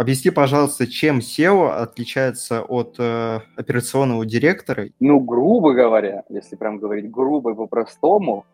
[0.00, 4.88] объясни, пожалуйста, чем SEO отличается от э, операционного директора?
[4.98, 8.46] Ну, грубо говоря, если прям говорить грубо и по-простому,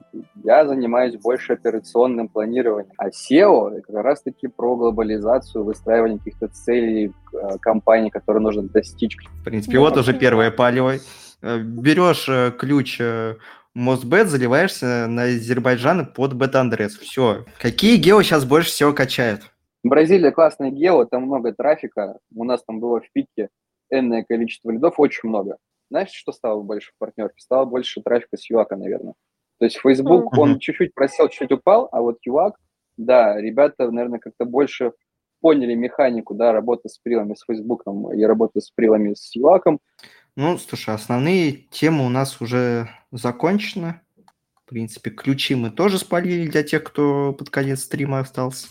[0.43, 2.93] я занимаюсь больше операционным планированием.
[2.99, 9.17] А SEO– как раз-таки про глобализацию, выстраивание каких-то целей э, компании, которые нужно достичь.
[9.41, 10.95] В принципе, вот уже первое палево.
[11.43, 13.37] Э, берешь э, ключ э,
[13.75, 16.97] Мосбет, заливаешься на Азербайджан под бет-адрес.
[16.97, 17.45] Все.
[17.61, 19.43] Какие гео сейчас больше всего качают?
[19.83, 22.19] Бразилия классная гео, там много трафика.
[22.35, 23.49] У нас там было в пике
[23.91, 25.59] энное количество лидов, очень много.
[25.91, 27.37] Знаешь, что стало больше в партнерке?
[27.39, 29.15] Стало больше трафика с ЮАКа, наверное.
[29.59, 30.41] То есть Facebook, mm-hmm.
[30.41, 32.57] он чуть-чуть просел, чуть-чуть упал, а вот ЮАК,
[32.97, 34.93] да, ребята, наверное, как-то больше
[35.41, 37.85] поняли механику, да, работы с прилами с Facebook
[38.15, 39.81] и работы с прилами с ЮАКом.
[40.35, 44.01] Ну, слушай, основные темы у нас уже закончены.
[44.55, 48.67] В принципе, ключи мы тоже спалили для тех, кто под конец стрима остался.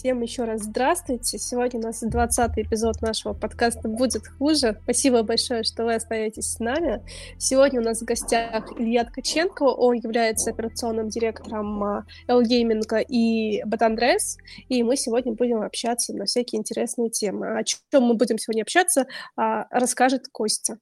[0.00, 1.36] Всем еще раз здравствуйте.
[1.36, 4.80] Сегодня у нас 20 эпизод нашего подкаста «Будет хуже».
[4.84, 7.02] Спасибо большое, что вы остаетесь с нами.
[7.36, 9.62] Сегодня у нас в гостях Илья Ткаченко.
[9.62, 14.38] Он является операционным директором L-Gaming и Батандрес.
[14.70, 17.58] И мы сегодня будем общаться на всякие интересные темы.
[17.58, 20.78] О чем мы будем сегодня общаться, а, расскажет Костя.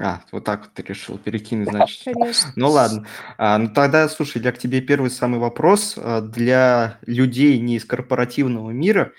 [0.00, 2.02] А, вот так вот ты решил перекинуть, значит.
[2.04, 2.50] Конечно.
[2.56, 3.06] Ну ладно.
[3.36, 5.94] А, ну тогда, слушай, для к тебе первый самый вопрос.
[5.98, 9.12] А, для людей не из корпоративного мира,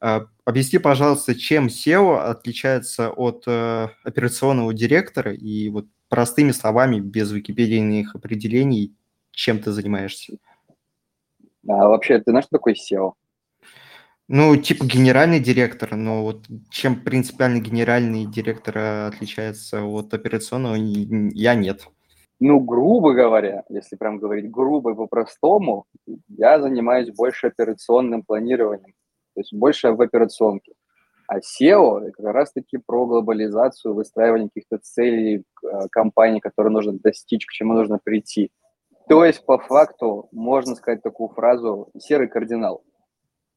[0.00, 7.30] а, объясни, пожалуйста, чем SEO отличается от а, операционного директора и вот простыми словами, без
[7.30, 8.94] википедийных определений,
[9.30, 10.38] чем ты занимаешься?
[11.66, 13.12] А вообще, ты знаешь, что такое SEO?
[14.26, 21.86] Ну, типа генеральный директор, но вот чем принципиально генеральный директор отличается от операционного, я нет.
[22.40, 25.84] Ну, грубо говоря, если прям говорить грубо и по-простому,
[26.28, 28.94] я занимаюсь больше операционным планированием,
[29.34, 30.72] то есть больше в операционке.
[31.26, 37.50] А SEO– как раз-таки про глобализацию, выстраивание каких-то целей э, компании, которые нужно достичь, к
[37.50, 38.50] чему нужно прийти.
[39.08, 42.82] То есть, по факту, можно сказать такую фразу «серый кардинал».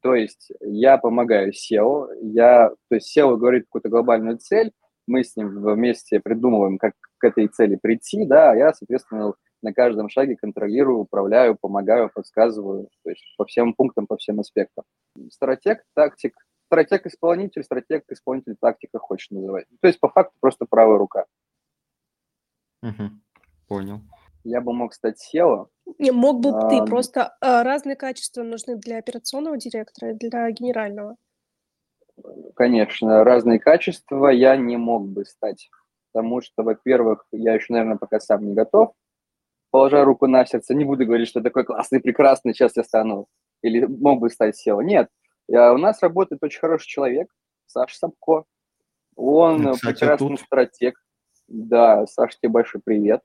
[0.07, 4.71] То есть я помогаю SEO, я, то есть SEO говорит какую-то глобальную цель,
[5.05, 9.73] мы с ним вместе придумываем, как к этой цели прийти, да, а я, соответственно, на
[9.73, 14.85] каждом шаге контролирую, управляю, помогаю, подсказываю, то есть по всем пунктам, по всем аспектам.
[15.29, 19.65] Стратег, тактик, стратег-исполнитель, стратег-исполнитель, тактика хочешь называть.
[19.81, 21.25] То есть по факту просто правая рука.
[22.81, 23.09] Угу,
[23.67, 23.99] понял
[24.47, 25.67] я бы мог стать SEO.
[25.99, 30.49] Не, мог бы а, ты, просто а, разные качества нужны для операционного директора и для
[30.51, 31.15] генерального.
[32.55, 35.69] Конечно, разные качества я не мог бы стать,
[36.11, 38.93] потому что, во-первых, я еще, наверное, пока сам не готов,
[39.69, 43.27] положа руку на сердце, не буду говорить, что такой классный, прекрасный, сейчас я стану,
[43.61, 44.83] или мог бы стать SEO.
[44.83, 45.09] Нет,
[45.47, 47.29] я, у нас работает очень хороший человек,
[47.67, 48.45] Саша Сапко.
[49.15, 50.39] Он Кстати, прекрасный тут...
[50.39, 50.99] стратег.
[51.47, 53.21] Да, Саша, тебе большой привет.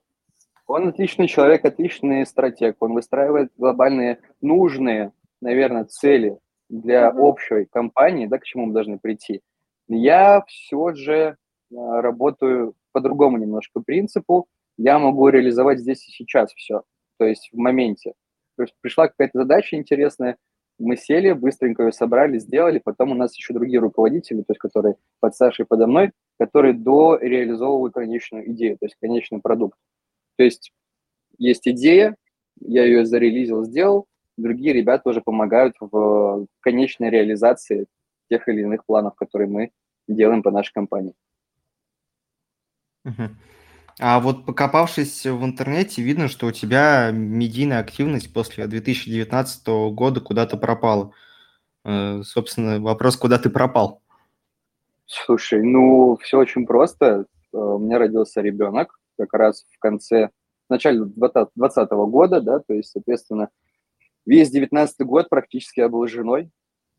[0.66, 2.76] Он отличный человек, отличный стратег.
[2.80, 7.18] Он выстраивает глобальные нужные, наверное, цели для mm-hmm.
[7.18, 9.42] общей компании, да, к чему мы должны прийти.
[9.88, 11.36] Я все же
[11.76, 14.46] а, работаю по другому немножко принципу.
[14.78, 16.82] Я могу реализовать здесь и сейчас все,
[17.18, 18.14] то есть в моменте.
[18.56, 20.36] То есть пришла какая-то задача интересная,
[20.78, 24.96] мы сели, быстренько ее собрали, сделали, потом у нас еще другие руководители, то есть которые
[25.20, 29.78] под Сашей подо мной, которые до реализовывают конечную идею, то есть конечный продукт.
[30.36, 30.72] То есть
[31.38, 32.16] есть идея,
[32.60, 34.06] я ее зарелизил, сделал,
[34.36, 37.86] другие ребята уже помогают в конечной реализации
[38.28, 39.70] тех или иных планов, которые мы
[40.08, 41.14] делаем по нашей компании.
[43.98, 50.56] А вот покопавшись в интернете, видно, что у тебя медийная активность после 2019 года куда-то
[50.56, 51.12] пропала.
[51.84, 54.00] Э, собственно, вопрос, куда ты пропал?
[55.06, 57.26] Слушай, ну, все очень просто.
[57.52, 60.30] Э, у меня родился ребенок, как раз в конце,
[60.68, 63.50] в начале 2020 года, да, то есть, соответственно,
[64.26, 66.50] весь 19 год практически я был женой,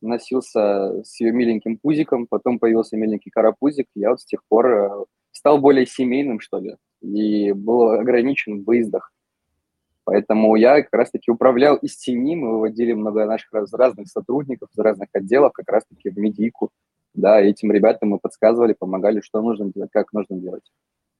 [0.02, 5.06] носился с ее миленьким пузиком, потом появился миленький карапузик, я вот с тех пор э,
[5.32, 9.12] стал более семейным, что ли, и был ограничен в выездах.
[10.06, 14.80] Поэтому я как раз-таки управлял из тени, мы выводили много наших раз, разных сотрудников из
[14.80, 16.72] разных отделов как раз-таки в медийку.
[17.14, 20.64] Да, этим ребятам мы подсказывали, помогали, что нужно делать, как нужно делать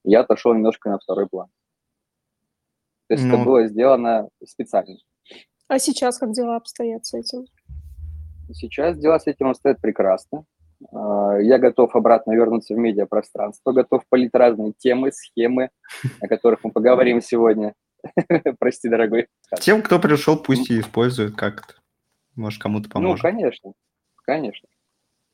[0.04, 1.48] я отошел немножко на второй план.
[3.08, 3.36] То есть ну...
[3.36, 4.98] это было сделано специально.
[5.68, 7.46] А сейчас как дела обстоят с этим?
[8.52, 10.46] Сейчас дела с этим обстоят прекрасно.
[10.92, 15.70] А, я готов обратно вернуться в медиапространство, готов полить разные темы, схемы,
[16.22, 17.74] о которых мы поговорим сегодня.
[18.60, 19.28] Прости, дорогой.
[19.62, 21.76] Тем, кто пришел, пусть и использует как-то.
[22.36, 23.24] Может, кому-то ну, поможет.
[23.24, 23.74] Ну, конечно,
[24.26, 24.70] конечно.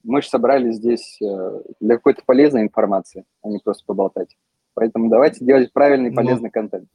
[0.04, 4.38] Мы же собрались здесь э, для какой-то полезной информации, а не просто поболтать.
[4.74, 6.90] Поэтому давайте делать правильный, ну, полезный ну, контент.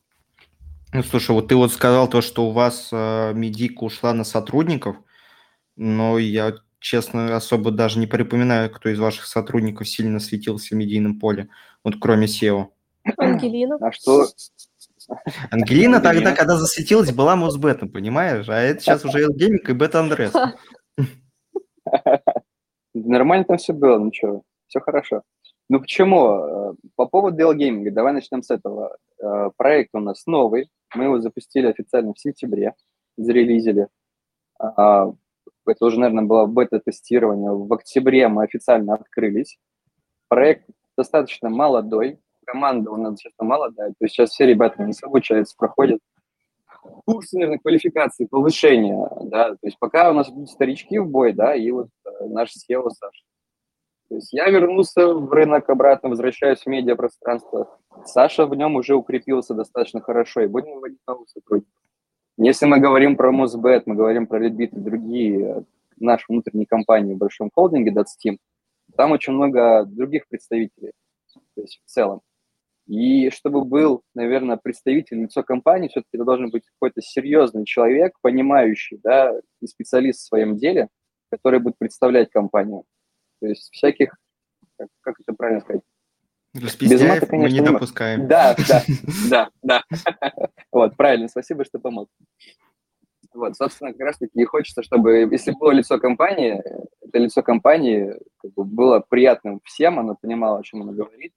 [0.93, 4.97] Ну, слушай, вот ты вот сказал то, что у вас э, медика ушла на сотрудников,
[5.77, 11.19] но я, честно, особо даже не припоминаю, кто из ваших сотрудников сильно светился в медийном
[11.19, 11.49] поле,
[11.83, 12.69] вот кроме SEO.
[13.19, 13.77] Ангелина.
[13.81, 14.27] А что?
[15.51, 18.49] Ангелина тогда, когда засветилась, была Мосбетом, понимаешь?
[18.49, 20.33] А это сейчас уже Элгейминг и Бета Андрес.
[22.95, 25.23] Нормально там все было, ничего, все хорошо.
[25.69, 26.29] Ну почему?
[26.29, 28.97] Э, по поводу Dell давай начнем с этого.
[29.21, 32.75] Э, проект у нас новый, мы его запустили официально в сентябре,
[33.17, 33.89] зарелизили.
[34.59, 35.13] А,
[35.67, 37.51] это уже, наверное, было бета-тестирование.
[37.51, 39.59] В октябре мы официально открылись.
[40.29, 45.57] Проект достаточно молодой, команда у нас сейчас молодая, то есть сейчас все ребята не обучаются,
[45.57, 46.01] проходят
[47.07, 51.55] курсы, наверное, квалификации, повышения, да, то есть пока у нас будут старички в бой, да,
[51.55, 53.25] и вот э, наш SEO Саша.
[54.09, 57.79] То есть я вернулся в рынок обратно, возвращаюсь в медиапространство.
[58.05, 61.73] Саша в нем уже укрепился достаточно хорошо, и будем выводить новых сотрудников.
[62.37, 65.63] Если мы говорим про Мосбет, мы говорим про Redbit и другие э,
[65.99, 68.39] наши внутренние компании в большом холдинге DotSteam,
[68.97, 70.93] там очень много других представителей,
[71.55, 72.21] то есть в целом.
[72.87, 79.01] И чтобы был, наверное, представитель, лицо компании, все-таки это должен быть какой-то серьезный человек, понимающий,
[79.03, 80.89] да, и специалист в своем деле,
[81.31, 82.85] который будет представлять компанию.
[83.41, 84.17] То есть всяких,
[84.79, 85.83] как, как это правильно сказать?
[86.55, 88.29] Без мата, конечно, мы не допускаем.
[88.29, 88.83] Да, да,
[89.31, 89.83] да, да.
[90.71, 92.09] Вот, правильно, спасибо, что помог.
[93.33, 96.63] Вот, собственно, как раз-таки и хочется, чтобы, если было лицо компании,
[97.01, 101.33] это лицо компании как бы, было приятным всем, оно понимало, о чем оно говорит,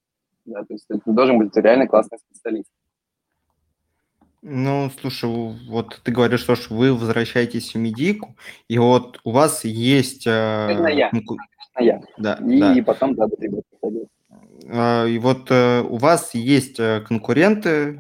[0.46, 2.70] да, то есть это должен быть реально классный специалист.
[4.44, 5.28] Ну, слушай,
[5.68, 8.36] вот ты говоришь, что вы возвращаетесь в медийку,
[8.68, 10.28] и вот у вас есть...
[10.28, 11.12] Э, это я.
[11.78, 12.02] Это я.
[12.18, 12.74] Да, и, да.
[12.74, 13.28] и потом, да,
[14.66, 18.00] э, И вот э, у вас есть э, конкуренты,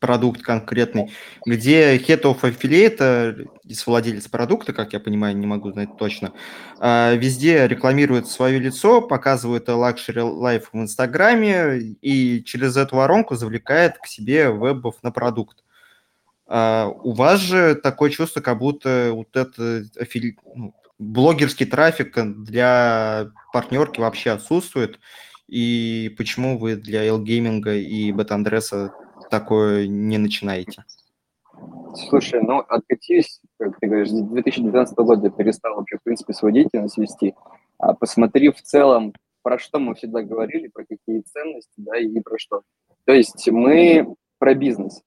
[0.00, 1.12] продукт конкретный,
[1.46, 3.48] где Head of Affiliate,
[3.86, 6.34] владелец продукта, как я понимаю, не могу знать точно,
[6.78, 13.96] а, везде рекламирует свое лицо, показывает Luxury Life в Инстаграме и через эту воронку завлекает
[13.96, 15.64] к себе вебов на продукт.
[16.46, 20.36] А, у вас же такое чувство, как будто вот это афили...
[20.54, 24.98] ну, блогерский трафик для партнерки вообще отсутствует.
[25.46, 28.94] И почему вы для L-гейминга и Бетандреса
[29.30, 30.84] такое не начинаете?
[32.08, 36.98] Слушай, ну, откатись, как ты говоришь, с 2012 года перестал вообще, в принципе, свою деятельность
[36.98, 37.34] вести.
[37.78, 39.12] А посмотри в целом,
[39.42, 42.62] про что мы всегда говорили, про какие ценности, да, и про что.
[43.04, 45.02] То есть мы про бизнес.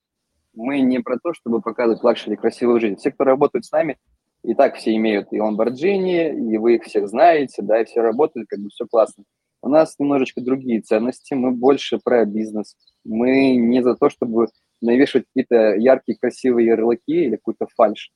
[0.54, 2.96] Мы не про то, чтобы показывать luxury красивую жизнь.
[2.96, 3.98] Все, кто работают с нами,
[4.44, 8.48] и так все имеют и ламборджини, и вы их всех знаете, да, и все работают,
[8.50, 9.24] как бы все классно.
[9.62, 12.76] У нас немножечко другие ценности, мы больше про бизнес.
[13.04, 14.48] Мы не за то, чтобы
[14.82, 18.12] навешивать какие-то яркие, красивые ярлыки или какую-то фальш.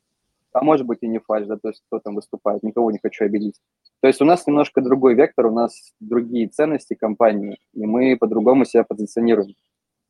[0.53, 3.25] А может быть и не фальш, да, то есть кто там выступает, никого не хочу
[3.25, 3.55] обидеть.
[4.01, 8.65] То есть у нас немножко другой вектор, у нас другие ценности компании, и мы по-другому
[8.65, 9.55] себя позиционируем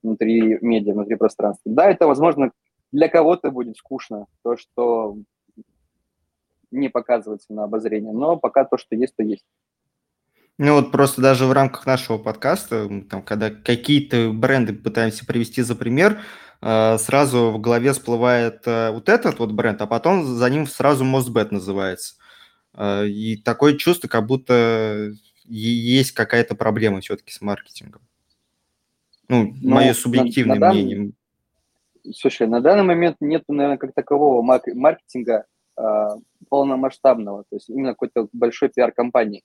[0.02, 1.72] внутри медиа, внутри пространства.
[1.72, 2.52] Да, это, возможно,
[2.92, 5.18] для кого-то будет скучно, то, что
[6.72, 9.46] не показывается на обозрение, но пока то, что есть, то есть.
[10.58, 15.76] Ну вот просто даже в рамках нашего подкаста, там, когда какие-то бренды пытаемся привести за
[15.76, 16.22] пример,
[16.62, 21.04] э, сразу в голове всплывает э, вот этот вот бренд, а потом за ним сразу
[21.04, 22.16] Мосбет называется.
[22.74, 25.14] Э, и такое чувство, как будто
[25.46, 28.02] есть какая-то проблема все-таки с маркетингом.
[29.28, 30.98] Ну, ну мое субъективное на, на мнение.
[30.98, 31.16] Данный,
[32.14, 35.46] слушай, на данный момент нет, наверное, как такового маркетинга
[36.50, 39.44] полномасштабного, то есть именно какой-то большой пиар-компании.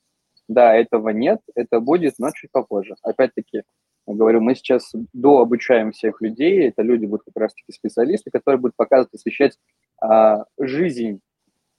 [0.48, 2.94] Да, этого нет, это будет, но чуть попозже.
[3.02, 3.62] Опять-таки,
[4.06, 9.14] говорю, мы сейчас дообучаем всех людей, это люди будут как раз-таки специалисты, которые будут показывать,
[9.14, 9.58] освещать
[10.00, 11.20] а, жизнь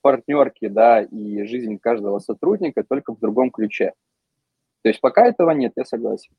[0.01, 3.93] партнерки, да, и жизнь каждого сотрудника только в другом ключе.
[4.81, 6.33] То есть пока этого нет, я согласен.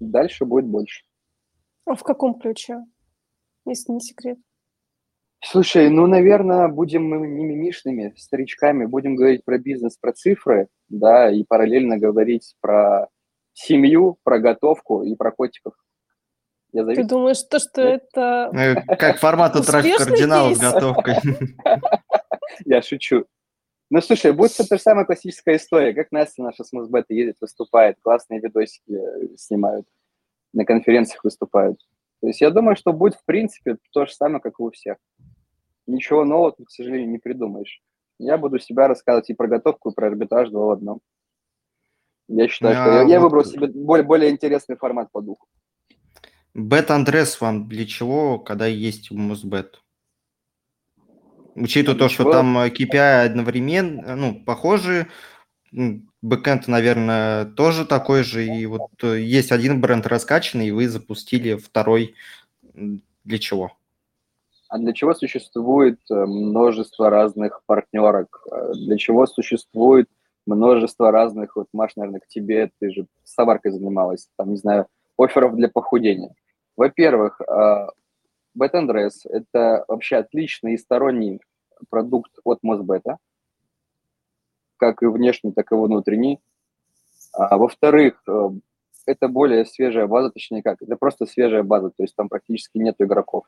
[0.00, 1.04] Дальше будет больше.
[1.86, 2.84] А в каком ключе,
[3.64, 4.38] если не секрет?
[5.40, 11.30] Слушай, ну, наверное, будем мы не мимишными старичками, будем говорить про бизнес, про цифры, да,
[11.30, 13.08] и параллельно говорить про
[13.52, 15.74] семью, про готовку и про котиков.
[16.72, 18.50] Я Ты думаешь, то, что это...
[18.52, 21.16] Ну, как формат трафик кардинал с готовкой.
[22.66, 23.24] Я шучу.
[23.90, 27.96] Ну, слушай, будет та же самая классическая история, как Настя наша с Мосбета едет, выступает,
[28.02, 29.86] классные видосики э, снимают,
[30.52, 31.80] на конференциях выступают.
[32.20, 34.98] То есть я думаю, что будет, в принципе, то же самое, как и у всех.
[35.88, 37.80] Ничего нового, к сожалению, не придумаешь.
[38.18, 41.00] Я буду себя рассказывать и про готовку, и про арбитраж два в одном.
[42.28, 43.10] Я считаю, а, что я, вот...
[43.10, 45.46] я выбрал себе более, более интересный формат по духу.
[46.52, 49.82] Бет-андрес вам для чего, когда есть Мосбет?
[51.54, 55.08] Учитывая то, что там KPI одновременно, ну, похожи,
[55.72, 61.54] бэкэнд, наверное, тоже такой же, и вот э, есть один бренд раскачанный, и вы запустили
[61.54, 62.14] второй.
[62.74, 63.72] Для чего?
[64.68, 68.42] А для чего существует э, множество разных партнерок?
[68.50, 70.08] Э, для чего существует
[70.46, 73.06] множество разных, вот, Маш, наверное, к тебе, ты же
[73.36, 74.86] товаркой занималась, там, не знаю,
[75.18, 76.34] офферов для похудения.
[76.76, 77.40] Во-первых,
[78.58, 81.40] BetAndress– это вообще отличный и сторонний
[81.90, 83.18] продукт от Мосбета,
[84.76, 86.40] как и внешний, так и внутренний.
[87.32, 88.50] А, во-вторых, э,
[89.06, 92.96] это более свежая база, точнее как, это просто свежая база, то есть там практически нет
[92.98, 93.44] игроков.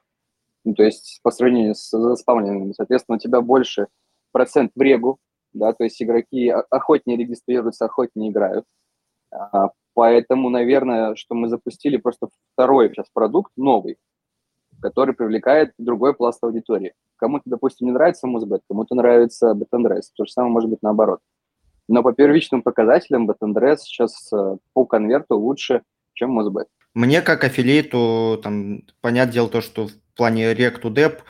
[0.64, 3.88] Ну, то есть по сравнению с заспавненными, соответственно, у тебя больше
[4.32, 5.18] процент в регу,
[5.52, 8.64] да, то есть игроки охотнее регистрируются, охотнее играют.
[9.32, 13.96] А, поэтому, наверное, что мы запустили просто второй сейчас продукт, новый,
[14.80, 16.94] который привлекает другой пласт аудитории.
[17.16, 20.10] Кому-то, допустим, не нравится Музбет, кому-то нравится Бетандрес.
[20.12, 21.20] То же самое может быть наоборот.
[21.88, 25.82] Но по первичным показателям Бетандрес сейчас э, по конверту лучше,
[26.14, 26.68] чем Музбет.
[26.94, 29.88] Мне как аффилиату, там, понятное дело то, что
[30.20, 31.20] плане Rec to Dep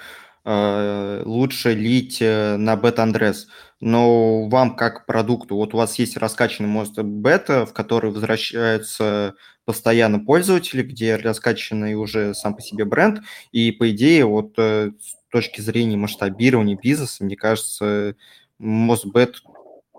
[0.44, 3.46] э, лучше лить э, на бета-андрес.
[3.78, 10.18] Но вам как продукту, вот у вас есть раскачанный мост бета, в который возвращаются постоянно
[10.18, 13.20] пользователи, где раскачанный уже сам по себе бренд,
[13.52, 18.16] и по идее вот э, с точки зрения масштабирования бизнеса, мне кажется,
[18.58, 19.36] Мосбет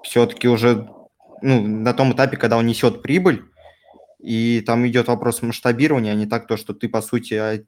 [0.03, 0.89] все-таки уже
[1.41, 3.45] ну, на том этапе, когда он несет прибыль,
[4.19, 7.63] и там идет вопрос масштабирования, а не так то, что ты, по сути, а,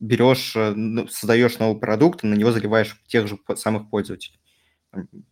[0.00, 4.40] берешь, э, ну, создаешь новый продукт, и на него заливаешь тех же самых пользователей.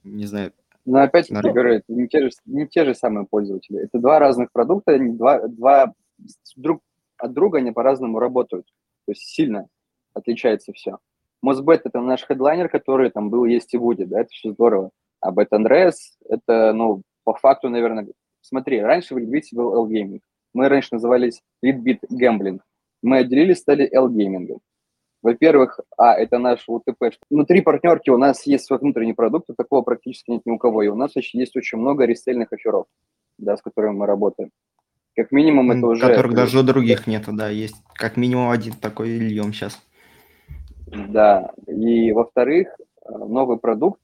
[0.04, 0.52] Не знаю.
[0.84, 3.80] Но опять я говорю, это не те, же, не те же самые пользователи.
[3.80, 5.92] Это два разных продукта, два, два
[6.56, 6.82] друг
[7.18, 8.66] от друга они по-разному работают.
[9.06, 9.66] То есть сильно
[10.14, 10.98] отличается все.
[11.42, 14.90] Мосбет– это наш хедлайнер, который там был, есть и будет, да, это все здорово.
[15.20, 18.08] А Бет Андреас– это, ну, по факту, наверное,
[18.40, 20.20] смотри, раньше в Leadbit был L-Gaming.
[20.54, 22.60] Мы раньше назывались Leadbit Gambling.
[23.02, 24.58] Мы отделились, стали L-Gaming.
[25.22, 27.10] Во-первых, а, это наш УТП.
[27.28, 30.82] Внутри партнерки у нас есть свой внутренний продукт, такого практически нет ни у кого.
[30.82, 32.86] И у нас есть очень много рестельных оферов,
[33.36, 34.50] да, с которыми мы работаем.
[35.16, 36.06] Как минимум это уже...
[36.06, 39.82] Которых даже у других нет, да, есть как минимум один такой льем сейчас.
[40.86, 44.00] Да, и во-вторых, э, новый продукт,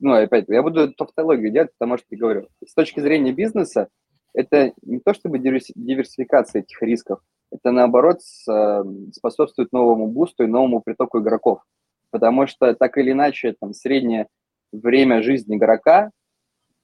[0.00, 3.88] ну, опять, я буду тавтологию делать, потому что я говорю, с точки зрения бизнеса,
[4.34, 7.20] это не то чтобы диверсификация этих рисков,
[7.50, 11.62] это наоборот э, способствует новому бусту и новому притоку игроков.
[12.10, 14.28] Потому что так или иначе, там, среднее
[14.72, 16.10] время жизни игрока,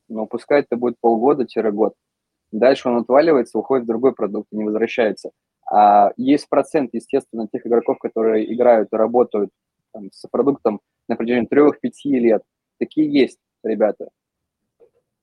[0.08, 1.94] ну, пускай это будет полгода-год,
[2.52, 5.30] Дальше он отваливается, уходит в другой продукт и не возвращается.
[5.70, 9.50] А есть процент, естественно, тех игроков, которые играют и работают
[9.92, 12.42] там, с продуктом на протяжении трех-пяти лет.
[12.78, 14.08] Такие есть, ребята.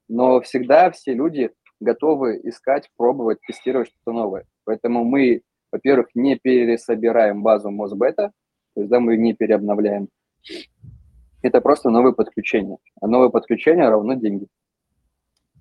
[0.09, 1.51] Но всегда все люди
[1.83, 4.45] готовы искать, пробовать, тестировать что-то новое.
[4.65, 8.31] Поэтому мы, во-первых, не пересобираем базу Мосбета,
[8.73, 10.07] то есть да, мы не переобновляем.
[11.41, 12.77] Это просто новое подключение.
[13.01, 14.47] А новое подключение равно деньги.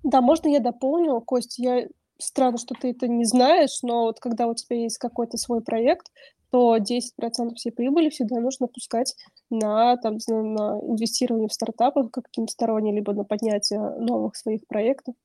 [0.03, 1.87] Да, можно я дополню, Костя, я
[2.17, 6.07] странно, что ты это не знаешь, но вот когда у тебя есть какой-то свой проект,
[6.51, 9.15] то 10% всей прибыли всегда нужно пускать
[9.49, 15.15] на, там, на инвестирование в стартапы каким-то сторонним, либо на поднятие новых своих проектов.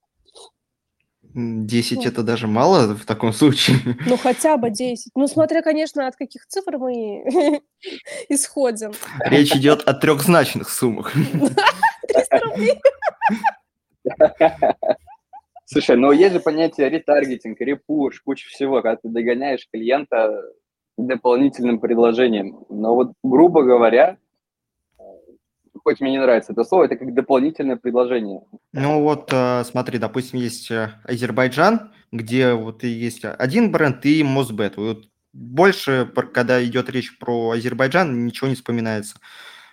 [1.35, 2.05] 10 ну.
[2.05, 3.77] это даже мало в таком случае.
[4.07, 5.13] Ну, хотя бы 10.
[5.15, 7.23] Ну, смотря, конечно, от каких цифр мы
[8.29, 8.93] исходим.
[9.21, 11.13] Речь идет о трехзначных суммах.
[12.09, 12.81] 300 рублей.
[15.67, 20.43] Слушай, ну есть же понятие ретаргетинг, репуш, куча всего, когда ты догоняешь клиента
[20.97, 22.65] дополнительным предложением.
[22.71, 24.17] Но вот, грубо говоря,
[25.85, 28.43] хоть мне не нравится это слово, это как дополнительное предложение.
[28.73, 34.77] Ну вот, э, смотри, допустим, есть э, Азербайджан, где вот есть один бренд и Мосбет.
[34.77, 39.19] Вот больше, когда идет речь про Азербайджан, ничего не вспоминается.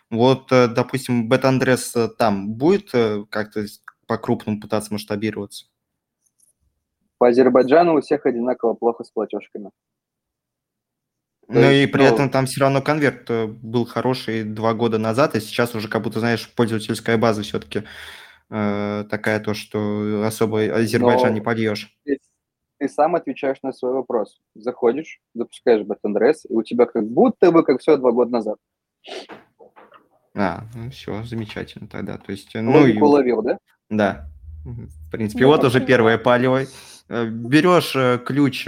[0.09, 2.91] Вот, э, допустим, Бет Андрес там будет
[3.29, 3.65] как-то
[4.07, 5.65] по-крупному пытаться масштабироваться?
[7.17, 9.71] По Азербайджану у всех одинаково плохо с платежками.
[11.47, 15.35] Ну и при ну, этом там все равно конверт э, был хороший два года назад,
[15.35, 17.83] и сейчас уже как будто, знаешь, пользовательская база все-таки
[18.49, 21.95] э, такая то, что особо Азербайджан не польешь.
[22.03, 22.17] Ты,
[22.79, 24.39] ты сам отвечаешь на свой вопрос.
[24.55, 28.57] Заходишь, запускаешь BetNRS, и у тебя как будто бы как все два года назад.
[30.33, 32.17] А, ну все, замечательно тогда.
[32.17, 33.07] То есть, ну, Логику и...
[33.07, 33.59] уловил, да?
[33.89, 34.27] Да.
[34.65, 36.63] В принципе, ну, вот уже первое палево.
[37.07, 38.67] Э, Берешь э, ключ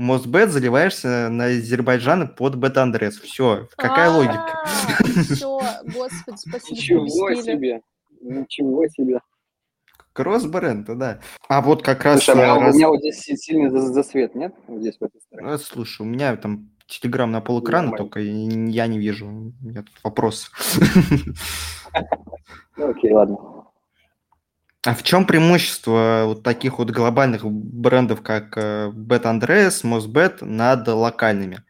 [0.00, 3.20] Мосбет заливаешься на Азербайджан под бет-андрес.
[3.20, 4.64] Все, какая а, логика?
[5.34, 7.04] Все, господи, спасибо.
[7.04, 7.82] Ничего себе,
[8.22, 9.20] ничего себе.
[10.14, 11.20] Кросс-бренд, да.
[11.48, 12.24] А вот как раз...
[12.24, 12.74] Слушай, а раз...
[12.74, 14.54] у меня вот здесь сильный засвет, нет?
[14.68, 15.58] Вот здесь в этой стороне.
[15.58, 19.26] Слушай, у меня там телеграм на полэкрана, только я не вижу.
[19.26, 20.50] У меня тут вопрос.
[22.78, 23.59] Окей, ладно.
[24.86, 31.62] А в чем преимущество вот таких вот глобальных брендов, как Bet Andres, Mosbet над локальными?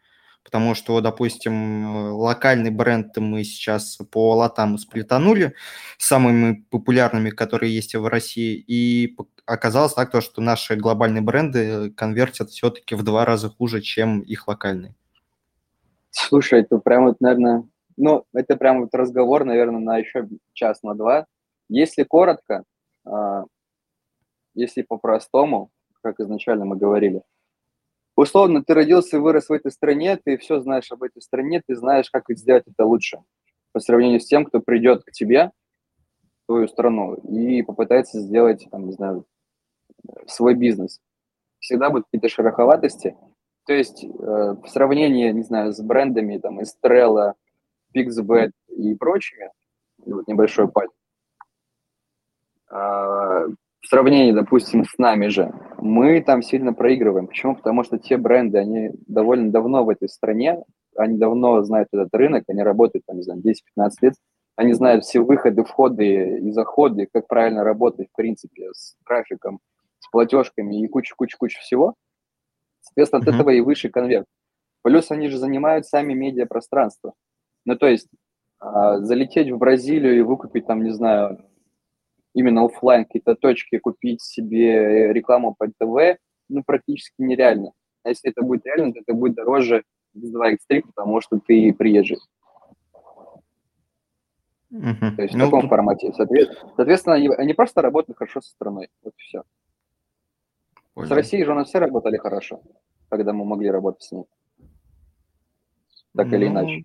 [0.45, 5.55] Потому что, допустим, локальный бренд мы сейчас по лотам сплетанули,
[5.97, 12.49] самыми популярными, которые есть в России, и оказалось так, то, что наши глобальные бренды конвертят
[12.49, 14.95] все-таки в два раза хуже, чем их локальные.
[16.11, 17.63] Слушай, это прям вот, наверное,
[17.97, 21.25] ну, это прям вот разговор, наверное, на еще час, на два.
[21.69, 22.63] Если коротко,
[24.53, 27.23] если по-простому, как изначально мы говорили,
[28.15, 31.75] условно, ты родился и вырос в этой стране, ты все знаешь об этой стране, ты
[31.75, 33.19] знаешь, как сделать это лучше
[33.71, 35.51] по сравнению с тем, кто придет к тебе,
[36.43, 39.25] в твою страну, и попытается сделать, там, не знаю,
[40.27, 40.99] свой бизнес.
[41.59, 43.15] Всегда будут какие-то шероховатости.
[43.65, 47.33] То есть э, в сравнении, не знаю, с брендами, там, Estrella,
[47.95, 49.51] Pixbet и прочими,
[50.05, 50.67] вот небольшой а,
[52.71, 57.27] в сравнении, допустим, с нами же, мы там сильно проигрываем.
[57.27, 57.55] Почему?
[57.55, 60.63] Потому что те бренды, они довольно давно в этой стране,
[60.95, 64.13] они давно знают этот рынок, они работают там, не знаю, 10-15 лет,
[64.55, 69.59] они знают все выходы, входы и заходы, как правильно работать, в принципе, с трафиком,
[69.99, 71.95] с платежками и куча-куча-куча всего.
[72.81, 73.35] Соответственно, от mm-hmm.
[73.35, 74.25] этого и выше конверт.
[74.83, 77.13] Плюс они же занимают сами медиапространство.
[77.65, 78.09] Ну, то есть,
[78.59, 81.39] а, залететь в Бразилию и выкупить там, не знаю,
[82.33, 87.71] именно офлайн какие-то точки, купить себе рекламу по ТВ, ну, практически нереально.
[88.03, 89.83] А если это будет реально, то это будет дороже
[90.15, 92.17] X2, X3, потому что ты приезжий.
[94.71, 95.15] Uh-huh.
[95.15, 95.69] То есть ну, в таком тут...
[95.69, 96.13] формате.
[96.15, 98.89] Соответственно, соответственно они, они просто работают хорошо со страной.
[99.03, 99.43] Вот и все.
[100.93, 101.07] Понял.
[101.07, 102.61] С Россией же у нас все работали хорошо,
[103.09, 104.23] когда мы могли работать с ней.
[106.15, 106.83] Так ну, или иначе.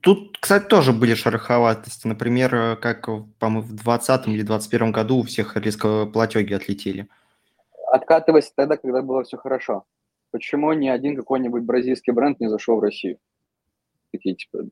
[0.00, 2.06] Тут, кстати, тоже были шероховатости.
[2.06, 3.06] Например, э, как,
[3.38, 7.08] по-моему, в 2020 или 2021 году у всех рископлатеги отлетели.
[7.92, 9.84] Откатывайся тогда, когда было все хорошо.
[10.30, 13.18] Почему ни один какой-нибудь бразильский бренд не зашел в Россию?
[14.12, 14.64] Такие, типа,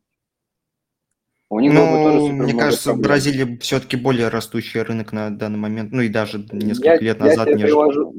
[1.50, 3.08] у них ну, тоже мне кажется, проблем.
[3.08, 7.48] Бразилия все-таки более растущий рынок на данный момент, ну и даже несколько я, лет назад.
[7.48, 8.12] Я привожу...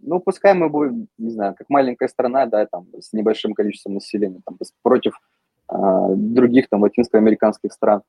[0.00, 4.40] Ну, пускай мы будем, не знаю, как маленькая страна, да, там, с небольшим количеством населения,
[4.44, 5.18] там, против
[5.68, 8.02] других там латинско-американских стран.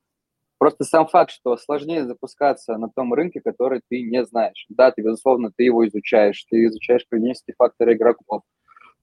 [0.58, 4.66] Просто сам факт, что сложнее запускаться на том рынке, который ты не знаешь.
[4.70, 8.44] Да, ты, безусловно, ты его изучаешь, ты изучаешь поведенческие факторы игроков,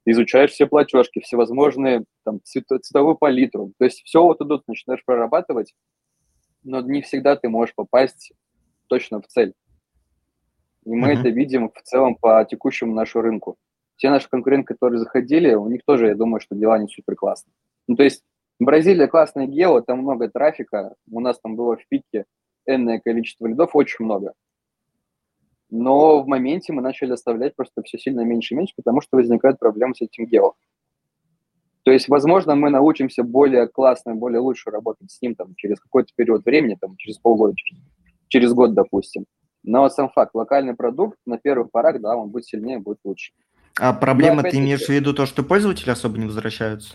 [0.06, 3.72] изучаешь все платежки, всевозможные, там, цветовую палитру.
[3.78, 5.74] То есть все вот тут начинаешь прорабатывать,
[6.64, 8.32] но не всегда ты можешь попасть
[8.86, 9.52] точно в цель.
[10.84, 11.20] И мы mm-hmm.
[11.20, 13.56] это видим в целом по текущему нашему рынку.
[13.96, 17.54] Те наши конкуренты, которые заходили, у них тоже, я думаю, что дела не супер классные.
[17.86, 18.24] Ну, то есть
[18.64, 20.94] Бразилия классная гео, там много трафика.
[21.10, 22.26] У нас там было в пике
[22.64, 24.34] энное количество лидов, очень много.
[25.68, 29.58] Но в моменте мы начали оставлять просто все сильно меньше и меньше, потому что возникают
[29.58, 30.54] проблемы с этим гео.
[31.82, 36.12] То есть, возможно, мы научимся более классно, более лучше работать с ним там, через какой-то
[36.14, 37.82] период времени, там, через полгода, через,
[38.28, 39.24] через год, допустим.
[39.64, 43.32] Но сам факт, локальный продукт на первых порах, да, он будет сильнее, будет лучше.
[43.80, 46.94] А проблема, ты имеешь в виду то, что пользователи особо не возвращаются?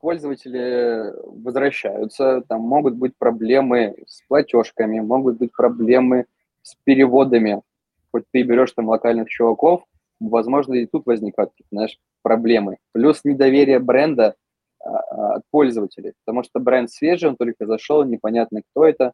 [0.00, 6.26] Пользователи возвращаются, там могут быть проблемы с платежками, могут быть проблемы
[6.62, 7.62] с переводами.
[8.10, 9.84] Хоть ты берешь там локальных чуваков,
[10.18, 12.78] возможно, и тут возникают, знаешь, проблемы.
[12.92, 14.34] Плюс недоверие бренда
[14.82, 19.12] а, а, от пользователей, потому что бренд свежий, он только зашел, непонятно, кто это,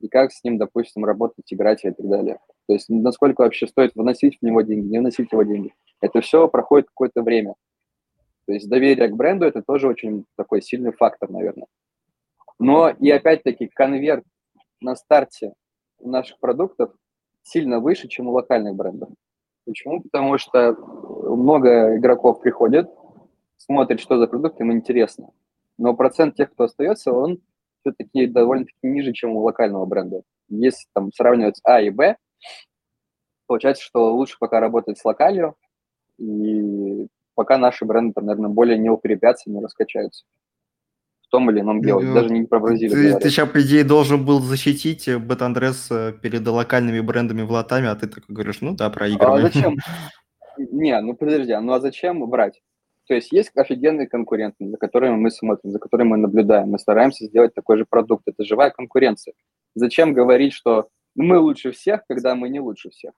[0.00, 2.38] и как с ним, допустим, работать, играть и так далее.
[2.66, 5.74] То есть насколько вообще стоит вносить в него деньги, не вносить его деньги.
[6.00, 7.54] Это все проходит какое-то время.
[8.48, 11.66] То есть доверие к бренду– это тоже очень такой сильный фактор, наверное.
[12.58, 14.24] Но и опять-таки конверт
[14.80, 15.52] на старте
[16.00, 16.94] наших продуктов
[17.42, 19.10] сильно выше, чем у локальных брендов.
[19.66, 20.00] Почему?
[20.00, 22.90] Потому что много игроков приходят,
[23.58, 25.28] смотрит, что за продукт, им интересно.
[25.76, 27.42] Но процент тех, кто остается, он
[27.82, 30.22] все-таки довольно-таки ниже, чем у локального бренда.
[30.48, 32.16] Если там сравнивать А и Б,
[33.46, 35.54] получается, что лучше пока работать с локалью,
[36.16, 37.08] и
[37.38, 40.24] пока наши бренды, там, наверное, более не укрепятся, не раскачаются
[41.22, 42.00] в том или ином деле.
[42.00, 43.14] Ну, Даже не про Бразилию.
[43.14, 47.90] Ты, ты сейчас, по идее, должен был защитить Бетандрес э, перед локальными брендами в Латаме,
[47.90, 49.46] а ты так говоришь, ну да, проигрываем.
[49.46, 49.76] А зачем?
[50.56, 52.60] Не, ну подожди, а ну а зачем брать?
[53.06, 56.70] То есть есть офигенные конкуренты, за которыми мы смотрим, за которыми мы наблюдаем.
[56.70, 58.24] Мы стараемся сделать такой же продукт.
[58.26, 59.34] Это живая конкуренция.
[59.76, 63.12] Зачем говорить, что мы лучше всех, когда мы не лучше всех?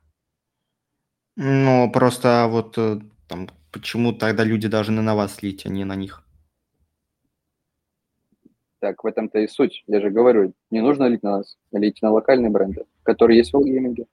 [1.36, 5.94] Ну, просто вот э, там, почему тогда люди должны на вас лить, а не на
[5.94, 6.22] них?
[8.80, 9.84] Так, в этом-то и суть.
[9.86, 13.56] Я же говорю, не нужно лить на нас, лить на локальные бренды, которые есть в
[13.56, 14.06] All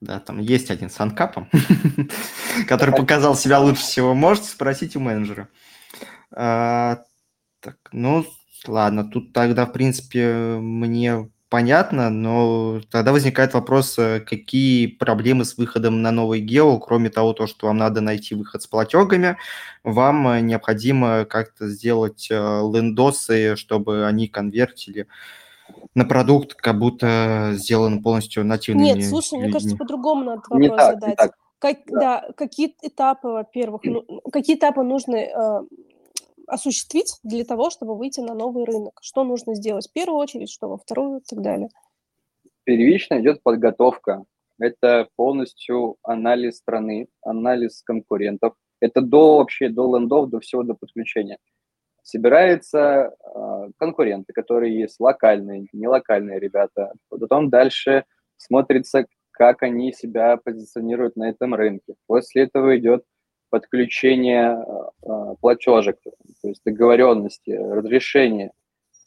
[0.00, 1.48] Да, там есть один с анкапом,
[2.68, 4.14] который показал себя лучше всего.
[4.14, 5.48] Можете спросить у менеджера.
[6.30, 7.04] А,
[7.60, 8.26] так, ну,
[8.66, 15.58] ладно, тут тогда, в принципе, мне понятно, но тогда возникает вопрос, э, какие проблемы с
[15.58, 19.36] выходом на новый гео, кроме того, то, что вам надо найти выход с платегами,
[19.84, 25.08] вам э, необходимо как-то сделать э, лендосы, чтобы они конвертили
[25.94, 29.44] на продукт, как будто сделан полностью нативными Нет, слушай, людьми.
[29.44, 31.08] мне кажется, по-другому надо вопрос не так, задать.
[31.10, 31.32] Не так.
[31.58, 32.00] Как, да.
[32.00, 35.30] да, какие этапы, во-первых, ну, какие этапы нужны
[36.52, 38.98] осуществить для того, чтобы выйти на новый рынок?
[39.00, 41.68] Что нужно сделать в первую очередь, что во вторую и так далее?
[42.64, 44.24] Первично идет подготовка.
[44.58, 48.54] Это полностью анализ страны, анализ конкурентов.
[48.80, 51.38] Это до вообще, до лендов, до всего, до подключения.
[52.02, 56.92] Собираются э, конкуренты, которые есть локальные, нелокальные ребята.
[57.08, 58.04] Потом дальше
[58.36, 61.94] смотрится, как они себя позиционируют на этом рынке.
[62.06, 63.04] После этого идет
[63.52, 64.64] подключение
[65.02, 65.98] э, платежек,
[66.40, 68.50] то есть договоренности, разрешения.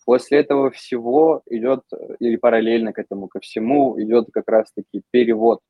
[0.05, 1.81] После этого всего идет,
[2.19, 5.61] или параллельно к этому ко всему, идет как раз-таки перевод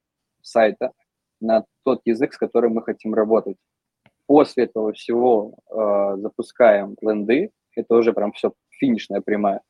[0.42, 0.92] сайта
[1.40, 3.56] на тот язык, с которым мы хотим работать.
[4.28, 9.62] После этого всего э, запускаем ленды, это уже прям все финишная прямая.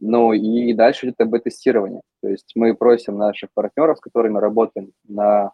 [0.00, 2.00] Ну и дальше идет АБ-тестирование.
[2.22, 5.52] То есть мы просим наших партнеров, с которыми работаем на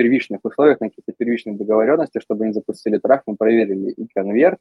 [0.00, 4.58] первичных условиях, на каких-то первичных договоренностях, чтобы они запустили трак, мы проверили и конверт,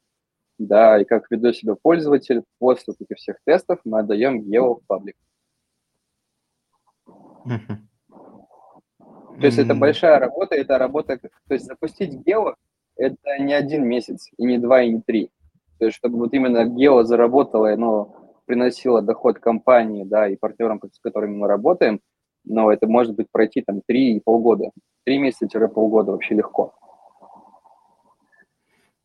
[0.58, 2.44] да, и как ведет себя пользователь.
[2.60, 5.16] После этих всех тестов мы отдаем Geo в паблик.
[9.40, 12.56] То есть это большая работа, это работа, то есть запустить Geo
[12.98, 15.32] это не один месяц, и не два, и не три.
[15.78, 21.00] То есть чтобы вот именно Geo заработало, оно приносило доход компании, да, и партнерам, с
[21.00, 22.02] которыми мы работаем,
[22.50, 24.72] но это может быть пройти там три и полгода.
[25.06, 26.74] Три месяца-полгода вообще легко.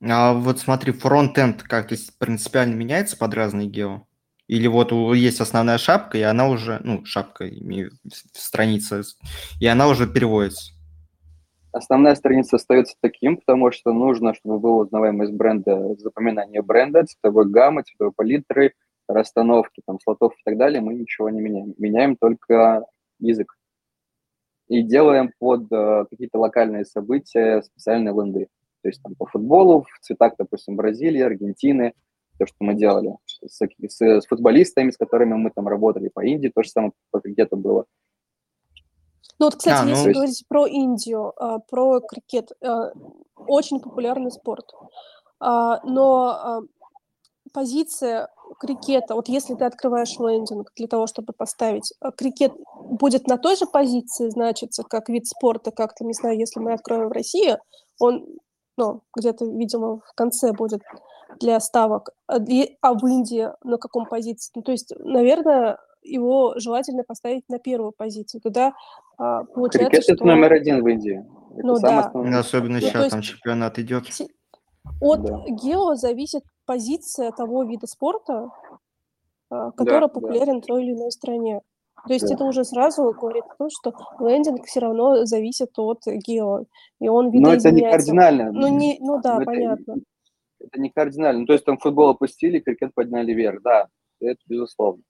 [0.03, 4.03] А вот смотри, фронт-энд как-то принципиально меняется под разные гео?
[4.47, 7.51] Или вот есть основная шапка, и она уже, ну, шапка,
[8.35, 9.03] страница,
[9.59, 10.75] и она уже переводится?
[11.73, 17.83] Основная страница остается таким, потому что нужно, чтобы был узнаваемость бренда, запоминание бренда, цветовой гаммы,
[17.83, 18.75] цветовой палитры,
[19.09, 21.75] расстановки, там, слотов и так далее, мы ничего не меняем.
[21.79, 22.85] Меняем только
[23.19, 23.57] язык.
[24.69, 28.49] И делаем под э, какие-то локальные события специальные ленды.
[28.83, 31.95] То есть там по футболу, в цветах, допустим, Бразилии, Аргентины,
[32.39, 36.51] то, что мы делали с, с, с футболистами, с которыми мы там работали, по Индии
[36.55, 37.87] то же самое по крикету было.
[39.39, 39.91] Ну вот, кстати, а, ну...
[39.91, 42.93] если говорить про Индию, а, про крикет, а,
[43.37, 44.73] очень популярный спорт.
[45.41, 46.63] Но
[47.53, 53.57] позиция крикета, вот если ты открываешь лендинг для того, чтобы поставить, крикет будет на той
[53.57, 57.57] же позиции значится, как вид спорта, как то не знаю, если мы откроем в России,
[57.99, 58.27] он
[58.77, 60.83] ну, где-то, видимо, в конце будет
[61.41, 62.39] для ставок, а,
[62.81, 64.53] а в Индии на каком позиции?
[64.55, 68.41] Ну, то есть, наверное, его желательно поставить на первую позицию.
[68.41, 68.73] Тогда
[69.17, 70.15] а, получается, Крикет что...
[70.15, 71.25] это номер один в Индии.
[71.57, 72.01] Это ну да.
[72.01, 72.39] Основной...
[72.39, 74.05] Особенно ну, сейчас там чемпионат идет.
[75.01, 75.45] От да.
[75.49, 78.51] гео зависит позиция того вида спорта,
[79.49, 80.63] который да, популярен да.
[80.63, 81.61] в той или иной стране.
[82.07, 82.35] То есть да.
[82.35, 86.65] это уже сразу говорит о том, что лендинг все равно зависит от гео,
[87.01, 88.53] и он Но это не кардинально.
[88.53, 89.93] Ну, не, ну да, Но понятно.
[89.93, 90.01] Это,
[90.61, 91.41] это не кардинально.
[91.41, 93.89] Ну, то есть там футбол опустили, крикет подняли вверх, да,
[94.21, 95.03] это безусловно.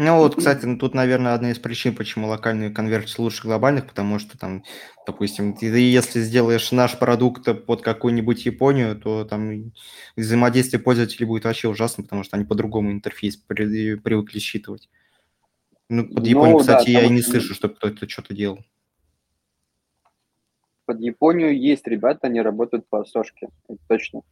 [0.00, 4.20] Ну вот, кстати, ну, тут, наверное, одна из причин, почему локальные конвертятся лучше глобальных, потому
[4.20, 4.62] что там,
[5.04, 9.72] допустим, ты если сделаешь наш продукт под какую-нибудь Японию, то там
[10.14, 14.88] взаимодействие пользователей будет вообще ужасно, потому что они по-другому интерфейс привыкли считывать.
[15.88, 18.60] Ну, под Японию, ну, кстати, да, я и не слышу, что кто-то что-то делал.
[20.84, 24.22] под Японию есть ребята, они работают по сошке, это точно.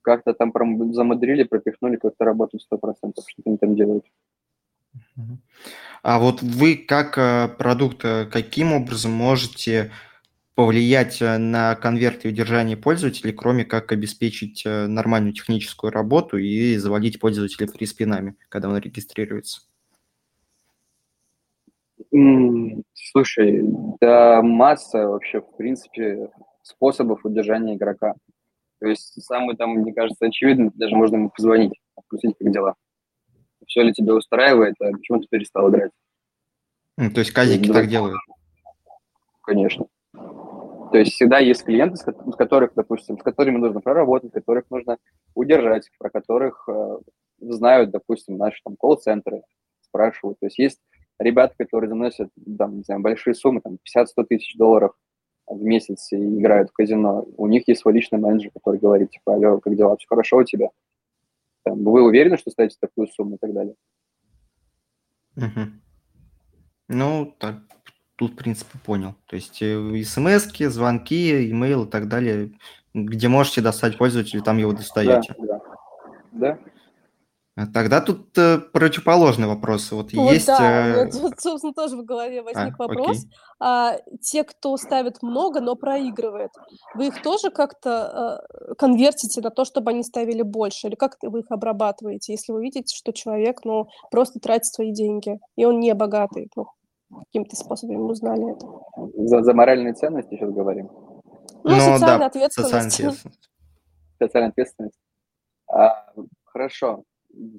[0.00, 0.52] Как-то там
[0.94, 4.06] замудрили, пропихнули, как-то работают 100%, что они там делают.
[6.02, 9.90] А вот вы как э, продукт, э, каким образом можете
[10.54, 17.20] повлиять э, на конверт и удержание пользователей, кроме как обеспечить нормальную техническую работу и заводить
[17.20, 19.62] пользователя приспинами, когда он регистрируется?
[22.92, 23.62] Слушай,
[24.00, 26.28] да масса вообще, в принципе,
[26.62, 28.14] способов удержания игрока.
[28.80, 32.74] То есть самый там, мне кажется, очевидный, даже можно ему позвонить, спросить, как дела.
[33.66, 35.90] Все ли тебя устраивает, а почему ты перестал играть?
[36.96, 38.18] Ну, то есть казики так делают?
[39.42, 39.86] Конечно.
[40.12, 44.98] То есть всегда есть клиенты, с которых, допустим, с которыми нужно проработать, которых нужно
[45.34, 46.98] удержать, про которых э,
[47.40, 49.42] знают, допустим, наши там колл-центры,
[49.80, 50.38] спрашивают.
[50.38, 50.80] То есть есть
[51.18, 54.92] ребята, которые заносят там, не знаю, большие суммы, там 50-100 тысяч долларов
[55.46, 57.26] в месяц и играют в казино.
[57.36, 60.44] У них есть свой личный менеджер, который говорит, типа, алло, как дела, все хорошо у
[60.44, 60.68] тебя?
[61.64, 63.74] Там, вы уверены, что ставите такую сумму и так далее?
[65.36, 65.70] Угу.
[66.88, 67.56] Ну, так,
[68.16, 69.14] тут, в принципе, понял.
[69.26, 72.52] То есть э, смс звонки, имейл и так далее,
[72.92, 75.34] где можете достать пользователя, там его достаете.
[75.38, 75.60] Да, да.
[76.32, 76.58] да.
[77.56, 79.92] А тогда тут э, противоположный вопрос.
[79.92, 80.46] Вот, вот есть...
[80.46, 81.10] Да, э...
[81.10, 83.26] тут, собственно, тоже в голове возник а, вопрос.
[83.60, 86.50] А, те, кто ставит много, но проигрывает,
[86.96, 90.88] вы их тоже как-то э, конвертите на то, чтобы они ставили больше?
[90.88, 95.38] Или как вы их обрабатываете, если вы видите, что человек, ну, просто тратит свои деньги,
[95.54, 96.50] и он не богатый?
[96.56, 96.66] Ну,
[97.26, 98.66] каким-то способом узнали это.
[99.28, 100.90] За, за моральные ценности сейчас говорим?
[101.62, 102.72] Ну, ну социальная да, ответственность.
[102.72, 103.50] Социальная ответственность.
[104.18, 104.98] Социальная ответственность.
[105.68, 106.12] А,
[106.46, 107.04] хорошо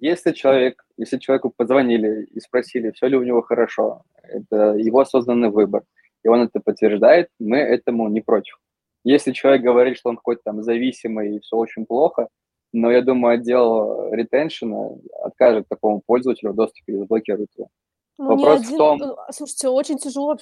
[0.02, 5.50] если человек, если человеку позвонили и спросили, все ли у него хорошо, это его осознанный
[5.50, 5.84] выбор,
[6.24, 8.58] и он это подтверждает, мы этому не против.
[9.04, 12.28] Если человек говорит, что он какой-то там зависимый и все очень плохо,
[12.74, 14.90] но я думаю, отдел ретеншена
[15.24, 17.70] откажет такому пользователю в доступе и заблокирует его.
[18.18, 18.74] Ну, Вопрос один...
[18.74, 19.02] в том...
[19.02, 20.38] Э, слушайте, очень тяжело.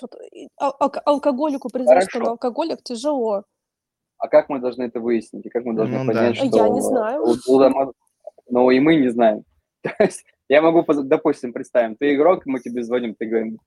[0.58, 3.44] Алкоголику признать, что он алкоголик, тяжело.
[4.18, 5.46] А как мы должны это выяснить?
[5.46, 6.48] И как мы должны ну, понять, да.
[6.48, 6.58] что...
[6.58, 7.24] Я не знаю.
[7.24, 7.60] У, у,
[8.54, 9.44] но и мы не знаем.
[9.82, 13.58] То есть я могу, допустим, представим, ты игрок, мы тебе звоним, ты говорим,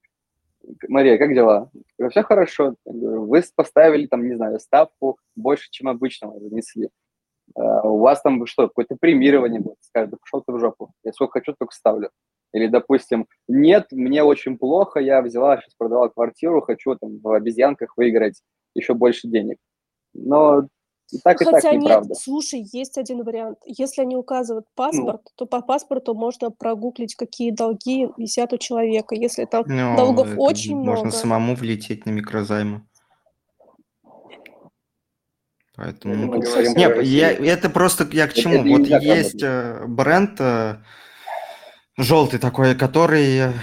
[0.87, 1.69] Мария, как дела?
[2.09, 2.75] Все хорошо.
[2.85, 6.89] Вы поставили там, не знаю, ставку больше, чем обычно занесли.
[7.55, 9.77] А, у вас там что, какое-то премирование будет?
[9.81, 10.91] Скажет, да пошел ты в жопу.
[11.03, 12.09] Я сколько хочу, только ставлю.
[12.53, 17.97] Или, допустим, нет, мне очень плохо, я взяла, сейчас продала квартиру, хочу там в обезьянках
[17.97, 18.41] выиграть
[18.73, 19.57] еще больше денег.
[20.13, 20.67] Но
[21.11, 22.15] и так, Хотя и так нет, неправда.
[22.15, 23.59] слушай, есть один вариант.
[23.65, 25.31] Если они указывают паспорт, ну.
[25.35, 29.15] то по паспорту можно прогуглить, какие долги висят у человека.
[29.15, 31.05] Если там ну, долгов очень можно много.
[31.05, 32.85] Можно самому влететь на микрозаймы.
[35.77, 36.35] Поэтому...
[36.75, 38.55] Нет, я, это просто я к чему?
[38.55, 40.77] Это, это вот есть э, бренд э,
[41.97, 43.53] желтый такой, который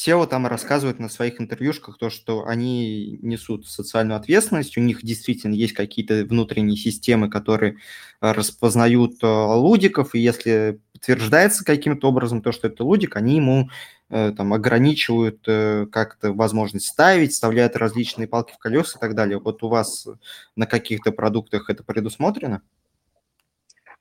[0.00, 5.54] SEO там рассказывают на своих интервьюшках то, что они несут социальную ответственность, у них действительно
[5.54, 7.72] есть какие-то внутренние системы, которые
[8.20, 13.68] э, распознают э, лудиков, и если подтверждается каким-то образом то, что это лудик, они ему
[14.08, 15.44] э, там ограничивают
[15.90, 19.38] как-то возможность ставить, вставляют различные палки в колеса и так далее.
[19.38, 20.08] Вот у вас
[20.56, 22.62] на каких-то продуктах это предусмотрено?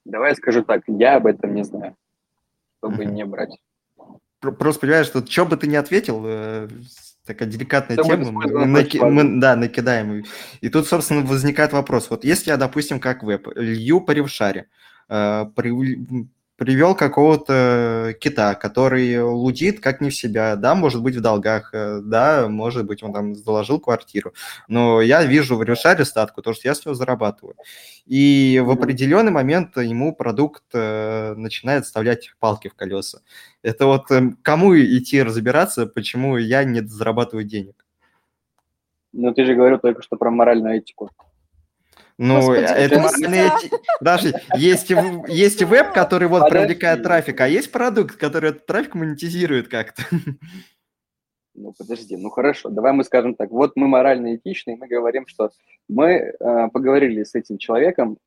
[0.05, 1.95] Давай скажу так, я об этом не знаю,
[2.79, 3.12] чтобы uh-huh.
[3.12, 3.57] не брать
[4.39, 6.67] просто понимаешь, что что бы ты ни ответил, э,
[7.25, 10.25] такая деликатная Все тема, мы, наки, мы да, накидаем.
[10.62, 12.10] И тут, собственно, возникает вопрос.
[12.10, 14.67] Вот если я, допустим, как веб, лью по ревшаре,
[15.10, 15.45] э,
[16.60, 22.02] привел какого-то кита, который лудит как не в себя, да, может быть в долгах, э,
[22.04, 24.34] да, может быть он там заложил квартиру,
[24.67, 27.56] но я вижу в решаре статку, то, что я с него зарабатываю.
[28.06, 33.22] И в определенный момент ему продукт э, начинает вставлять палки в колеса.
[33.63, 37.86] Это вот э, кому идти разбираться, почему я не зарабатываю денег?
[39.13, 41.10] Ну, ты же говорил только что про моральную этику.
[42.21, 43.51] Ну, Господи, это моральные...
[44.01, 44.89] Даже есть,
[45.29, 46.67] есть веб, который вот Подожди.
[46.67, 50.03] привлекает трафик, а есть продукт, который этот трафик монетизирует как-то.
[51.55, 53.51] Ну, подожди, ну хорошо, давай мы скажем так.
[53.51, 55.51] Вот мы морально этичны, мы говорим, что
[55.89, 56.34] мы э,
[56.71, 58.17] поговорили с этим человеком,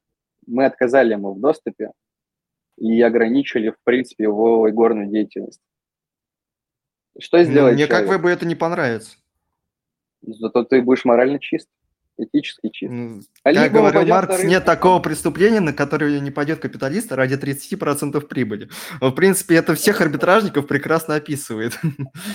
[0.46, 1.92] мы отказали ему в доступе
[2.76, 5.61] и ограничили, в принципе, его игорную деятельность.
[7.18, 7.74] Что сделать?
[7.74, 8.09] Мне человек?
[8.09, 9.16] как вебу это не понравится.
[10.22, 11.68] Зато ты будешь морально чист.
[12.18, 12.92] Этически чист.
[12.92, 17.35] Ну, а как говорил Маркс, рынок, нет такого преступления, на которое не пойдет капиталист ради
[17.35, 18.68] 30% прибыли.
[19.01, 21.79] В принципе, это всех арбитражников прекрасно описывает.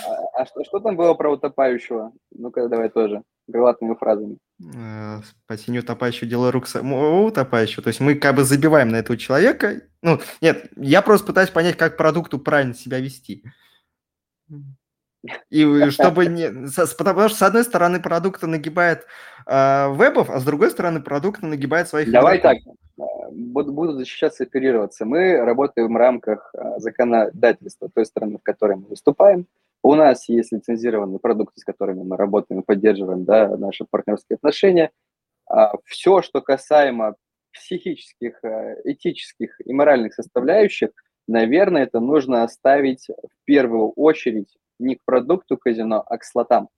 [0.08, 2.12] А, а что, что там было про утопающего?
[2.32, 4.38] Ну-ка, давай тоже, крылатыми фразами.
[4.76, 7.84] Э, спасение утопающего, дело рук самого утопающего.
[7.84, 9.82] То есть мы как бы забиваем на этого человека.
[10.02, 13.44] Ну, нет, я просто пытаюсь понять, как продукту правильно себя вести.
[15.50, 16.52] И чтобы не...
[16.98, 19.06] Потому что, с одной стороны, продукт нагибает
[19.48, 22.12] э, вебов, а с другой стороны, продукт нагибает своих...
[22.12, 22.64] Давай игроков.
[22.66, 25.06] так, э, буду, буду защищаться и оперироваться.
[25.06, 29.48] Мы работаем в рамках э, законодательства той страны, в которой мы выступаем.
[29.84, 34.92] У нас есть лицензированные продукты, с которыми мы работаем и поддерживаем да, наши партнерские отношения.
[35.50, 37.16] А все, что касаемо
[37.54, 38.40] психических,
[38.84, 40.90] этических и моральных составляющих,
[41.28, 46.70] наверное, это нужно оставить в первую очередь не к продукту казино, а к слотам.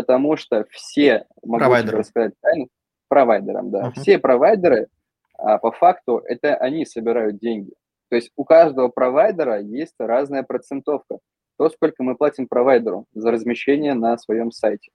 [0.00, 2.68] Потому что все, могу рассказать тайну,
[3.08, 4.00] провайдерам, да, uh-huh.
[4.00, 4.88] все провайдеры,
[5.36, 7.72] а, по факту, это они собирают деньги.
[8.08, 11.18] То есть у каждого провайдера есть разная процентовка.
[11.58, 14.90] То, сколько мы платим провайдеру за размещение на своем сайте.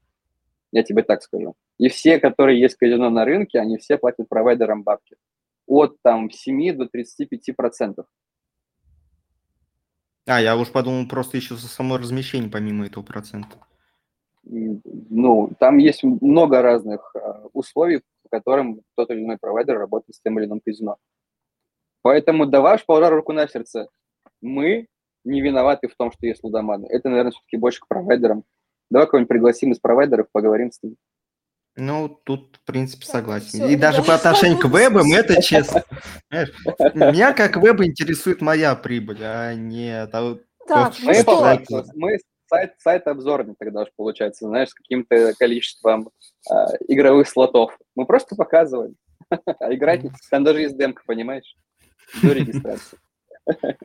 [0.72, 1.54] Я тебе так скажу.
[1.78, 5.18] И все, которые есть казино на рынке, они все платят провайдерам бабки.
[5.68, 8.08] От там 7 до 35 процентов.
[10.26, 13.60] А, я уж подумал просто еще за само размещение помимо этого процента.
[14.46, 20.22] Ну, там есть много разных а, условий, по которым тот или иной провайдер работает с
[20.22, 20.98] тем или иным казино.
[22.02, 23.88] Поэтому давай положа руку на сердце.
[24.42, 24.88] Мы
[25.24, 26.86] не виноваты в том, что есть лудоманы.
[26.88, 28.44] Это, наверное, все-таки больше к провайдерам.
[28.92, 30.96] Давай кого-нибудь пригласим из провайдеров, поговорим с ним.
[31.78, 33.48] Ну, тут, в принципе, согласен.
[33.48, 35.84] Все, и даже по отношению к вебам это честно.
[36.94, 40.08] Меня как веба интересует моя прибыль, а не...
[40.68, 41.86] Так, мы, что?
[41.96, 46.10] мы сайт, сайт обзорный тогда уж получается, знаешь, с каким-то количеством
[46.50, 46.54] э,
[46.88, 47.78] игровых слотов.
[47.96, 48.96] Мы просто показываем.
[49.60, 51.56] А играть, там даже есть демка, понимаешь?
[52.22, 52.98] До регистрации.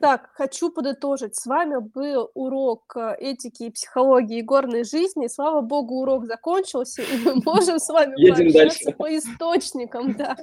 [0.00, 1.36] Так, хочу подытожить.
[1.36, 5.26] С вами был урок э, этики и психологии горной жизни.
[5.26, 8.92] Слава богу, урок закончился, и мы можем с вами Едем дальше.
[8.96, 10.14] по источникам.
[10.14, 10.38] Да.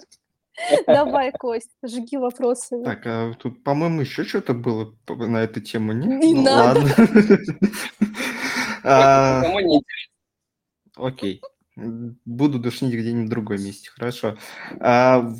[0.87, 2.83] Давай, Кость, жги вопросы.
[2.83, 6.23] Так, а тут, по-моему, еще что-то было на эту тему, нет?
[6.23, 6.79] Не ну, надо.
[6.79, 7.37] Ладно.
[8.89, 9.43] А,
[10.95, 11.41] окей.
[11.75, 13.89] Буду душнить где-нибудь в другом месте.
[13.89, 14.37] Хорошо.
[14.79, 15.33] А,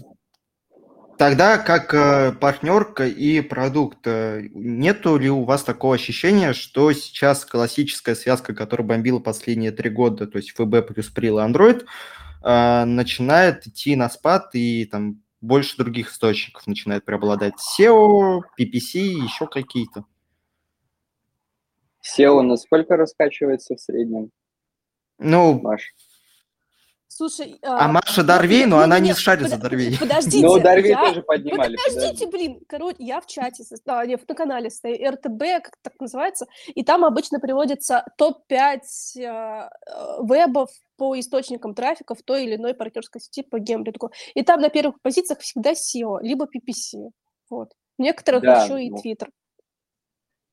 [1.18, 7.44] Тогда как э, партнерка и продукт, э, нету ли у вас такого ощущения, что сейчас
[7.44, 11.86] классическая связка, которая бомбила последние три года, то есть ФБ плюс Прил и Android,
[12.48, 17.54] э, начинает идти на спад и там больше других источников начинает преобладать?
[17.80, 20.06] SEO, PPC, еще какие-то?
[22.04, 24.32] SEO насколько раскачивается в среднем?
[25.20, 25.94] Ну, Маш?
[27.10, 29.98] Слушай, а, а Маша Дорвей, но она не шарит за Дорвей.
[29.98, 30.46] Подождите.
[30.46, 31.76] Ну, Дорвей тоже поднимали.
[31.76, 32.60] Подождите, блин.
[32.68, 37.06] Короче, я в чате, а, не, на канале стою, РТБ, как так называется, и там
[37.06, 39.70] обычно приводится топ-5 а,
[40.22, 44.12] вебов по источникам трафика в той или иной партнерской сети по гемблингу.
[44.36, 47.10] И там на первых позициях всегда SEO, либо PPC.
[47.50, 47.72] Вот.
[47.98, 49.30] В некоторых да, еще и ну, Twitter.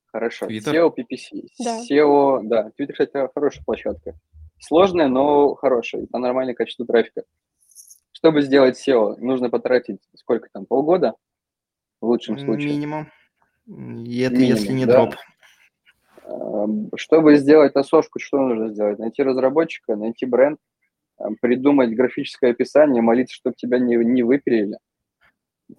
[0.06, 0.46] Хорошо.
[0.46, 0.72] Twitter?
[0.72, 1.46] SEO, PPC.
[1.58, 1.80] Да.
[1.80, 2.70] SEO, да.
[2.78, 4.14] Twitter, кстати, хорошая площадка.
[4.58, 7.24] Сложная, но хорошая, по нормальное качество трафика.
[8.12, 11.14] Чтобы сделать SEO, нужно потратить сколько там, полгода
[12.00, 12.70] в лучшем случае?
[12.70, 13.10] Минимум.
[13.66, 14.92] И это Минимум, если не да.
[14.92, 15.14] дроп.
[16.26, 18.98] Эм, чтобы сделать осошку, что нужно сделать?
[18.98, 20.58] Найти разработчика, найти бренд,
[21.20, 24.78] эм, придумать графическое описание, молиться, чтобы тебя не, не выпилили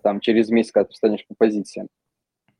[0.04, 1.88] там через месяц, когда ты встанешь по позициям.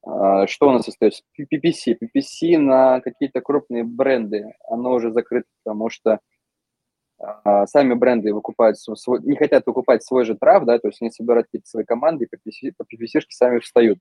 [0.06, 1.24] А, что у нас остается?
[1.40, 1.98] PPC.
[2.00, 6.20] PPC на какие-то крупные бренды, оно уже закрыто, потому что
[7.18, 11.12] а, сами бренды выкупают свой, не хотят выкупать свой же трав, да, то есть они
[11.12, 14.00] собирают какие-то свои команды, и по PPC, по PPC сами встают.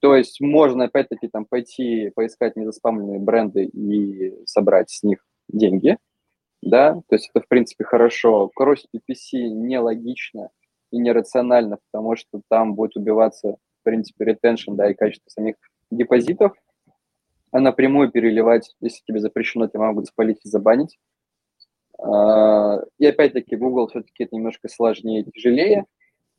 [0.00, 5.98] То есть можно опять-таки там пойти поискать незаспамленные бренды и собрать с них деньги,
[6.62, 8.50] да, то есть это в принципе хорошо.
[8.54, 10.50] Кросс PPC нелогично
[10.92, 13.56] и нерационально, потому что там будет убиваться
[13.88, 15.56] принципе, ретеншн, да, и качество самих
[15.90, 16.52] депозитов,
[17.50, 20.98] а напрямую переливать, если тебе запрещено, тебя могут спалить и забанить.
[21.98, 25.86] А, и опять-таки Google все-таки это немножко сложнее и тяжелее.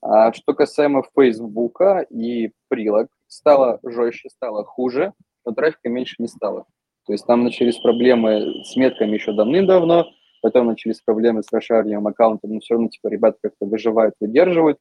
[0.01, 5.13] А что касаемо Facebook и прилог, стало жестче, стало хуже,
[5.45, 6.65] но трафика меньше не стало.
[7.05, 10.05] То есть там начались проблемы с метками еще давным-давно,
[10.41, 14.78] потом начались проблемы с расшариванием аккаунта, но все равно типа ребята как-то выживают, выдерживают.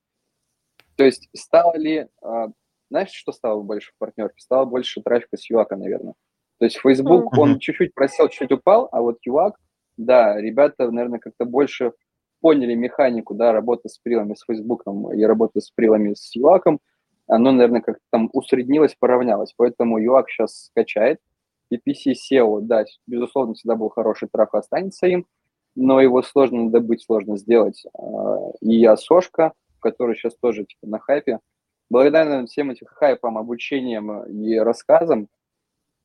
[0.98, 2.48] То есть стало ли, а,
[2.90, 4.40] знаешь, что стало больше в партнерке?
[4.40, 6.14] Стало больше трафика с ЮАКа, наверное.
[6.58, 7.40] То есть Facebook, mm-hmm.
[7.40, 9.54] он чуть-чуть просел, чуть-чуть упал, а вот ЮАК,
[9.96, 11.92] да, ребята, наверное, как-то больше
[12.40, 16.80] поняли механику, да, работы с прилами с Фейсбуком и работы с прилами с ЮАКом,
[17.28, 19.54] оно, наверное, как-то там усреднилось, поравнялось.
[19.56, 21.20] Поэтому ЮАК сейчас скачает.
[21.72, 25.26] PPC SEO, да, безусловно, всегда был хороший трафик, останется им,
[25.76, 27.84] но его сложно добыть, сложно сделать.
[27.96, 31.38] А, и Асошка, который сейчас тоже типа на хайпе,
[31.90, 35.28] благодаря всем этим хайпам, обучением и рассказам,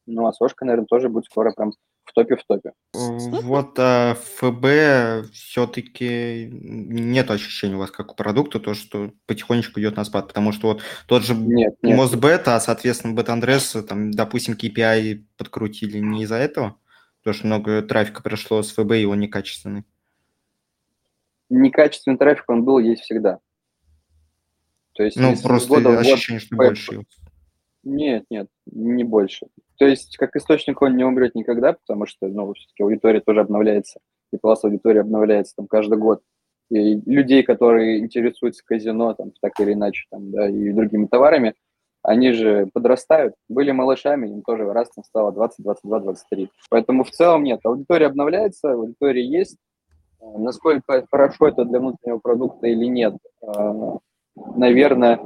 [0.05, 1.71] ну, Асошка, наверное, тоже будет скоро прям
[2.03, 2.73] в топе в топе.
[2.93, 9.95] Вот а, ФБ все-таки нет ощущения у вас как у продукта, то, что потихонечку идет
[9.95, 11.97] на спад, потому что вот тот же нет, нет.
[11.97, 16.77] Мосбет, а, соответственно, Бет-Андрес, там, допустим, KPI подкрутили не из-за этого,
[17.19, 19.85] потому что много трафика пришло с ФБ, и он некачественный.
[21.49, 23.39] Некачественный трафик, он был, есть всегда.
[24.93, 27.03] То есть, ну, просто года ощущение, что больше.
[27.83, 29.47] Нет, нет, не больше.
[29.77, 33.99] То есть, как источник он не умрет никогда, потому что, ну, все-таки аудитория тоже обновляется,
[34.31, 36.21] и класс аудитории обновляется там каждый год.
[36.69, 41.55] И людей, которые интересуются казино, там, так или иначе, там, да, и другими товарами,
[42.03, 46.49] они же подрастают, были малышами, им тоже раз там стало 20, 22, 23.
[46.69, 49.57] Поэтому в целом нет, аудитория обновляется, аудитория есть.
[50.19, 53.97] Насколько хорошо это для внутреннего продукта или нет, а,
[54.35, 55.19] наверное,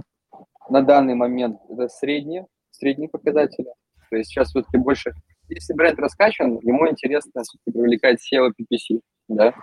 [0.69, 3.71] на данный момент это средние, средние показатели.
[4.09, 5.13] То есть сейчас все-таки больше,
[5.47, 9.53] если бренд раскачан, ему интересно привлекать SEO PPC, да.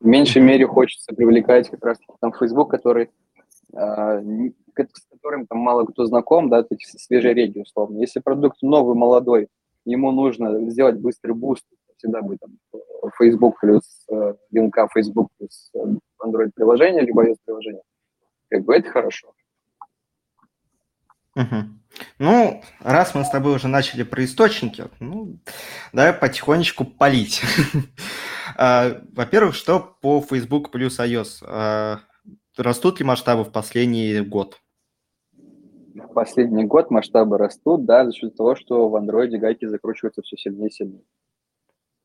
[0.00, 3.10] В меньшей мере хочется привлекать как раз там Facebook, который,
[3.72, 4.22] э,
[4.76, 7.98] с которым там мало кто знаком, да, есть свежие реги условно.
[7.98, 9.48] Если продукт новый, молодой,
[9.84, 11.64] ему нужно сделать быстрый boost,
[11.96, 12.50] всегда будет там
[13.18, 15.78] Facebook плюс э, линка Facebook плюс э,
[16.22, 17.82] Android приложение, либо iOS приложение.
[18.48, 19.34] Как бы это хорошо.
[21.34, 21.56] Угу.
[22.18, 25.38] Ну, раз мы с тобой уже начали про источники, ну,
[25.92, 27.42] давай потихонечку палить.
[28.58, 31.44] А, во-первых, что по Facebook плюс iOS?
[31.46, 31.98] А,
[32.56, 34.62] растут ли масштабы в последний год?
[35.32, 40.38] В последний год масштабы растут, да, за счет того, что в Android гайки закручиваются все
[40.38, 41.04] сильнее и сильнее.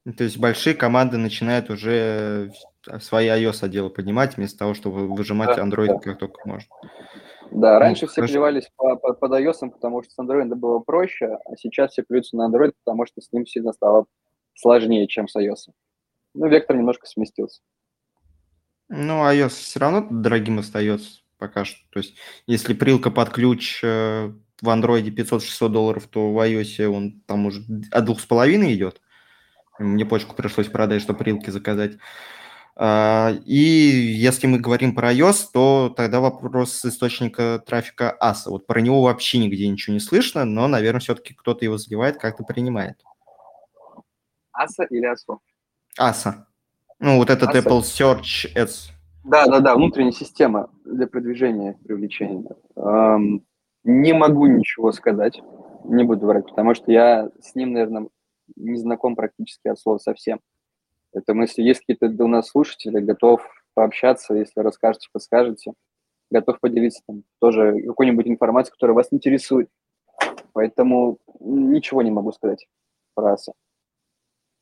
[0.03, 2.51] То есть большие команды начинают уже
[2.99, 5.99] свои iOS-отделы поднимать, вместо того, чтобы выжимать да, Android да.
[5.99, 6.67] как только можно.
[7.51, 8.33] Да, ну, раньше ну, все хорошо.
[8.33, 12.35] плевались по, по, под iOS, потому что с Android было проще, а сейчас все плюются
[12.35, 14.05] на Android, потому что с ним сильно стало
[14.55, 15.71] сложнее, чем с iOS.
[16.33, 17.61] Ну, вектор немножко сместился.
[18.89, 21.77] Ну, iOS все равно дорогим остается пока что.
[21.91, 22.15] То есть,
[22.47, 24.31] если прилка под ключ э,
[24.61, 29.01] в Android 500-600 долларов, то в iOS он там уже от двух с половиной идет.
[29.81, 31.97] Мне почку пришлось продать, чтобы прилки заказать.
[32.75, 38.49] А, и если мы говорим про iOS, то тогда вопрос источника трафика ASA.
[38.49, 42.43] Вот про него вообще нигде ничего не слышно, но, наверное, все-таки кто-то его заливает, как-то
[42.43, 42.97] принимает.
[44.57, 45.39] ASA или ASO?
[45.99, 46.45] ASA.
[46.99, 47.63] Ну, вот этот ASA.
[47.63, 48.91] Apple Search Ads.
[49.23, 52.55] Да, да, да, внутренняя система для продвижения, привлечения.
[52.75, 53.45] Эм,
[53.83, 55.41] не могу ничего сказать,
[55.83, 58.07] не буду врать, потому что я с ним, наверное,
[58.55, 60.39] не знаком практически от слова совсем.
[61.13, 63.41] Поэтому если есть какие-то у нас слушатели, готов
[63.73, 65.73] пообщаться, если расскажете, подскажете,
[66.29, 69.69] готов поделиться там тоже какой-нибудь информацией, которая вас интересует.
[70.53, 72.67] Поэтому ничего не могу сказать
[73.13, 73.53] про АСА.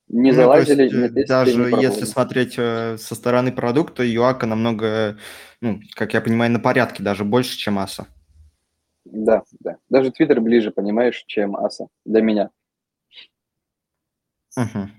[0.07, 4.47] Не ну, залазили, есть, не тестили, Даже не если смотреть э, со стороны продукта, ЮАКа
[4.47, 5.17] намного,
[5.61, 8.07] ну, как я понимаю, на порядке даже больше, чем АСА.
[9.05, 9.77] Да, да.
[9.89, 12.49] Даже Твиттер ближе, понимаешь, чем АСА для меня.
[14.57, 14.89] Угу.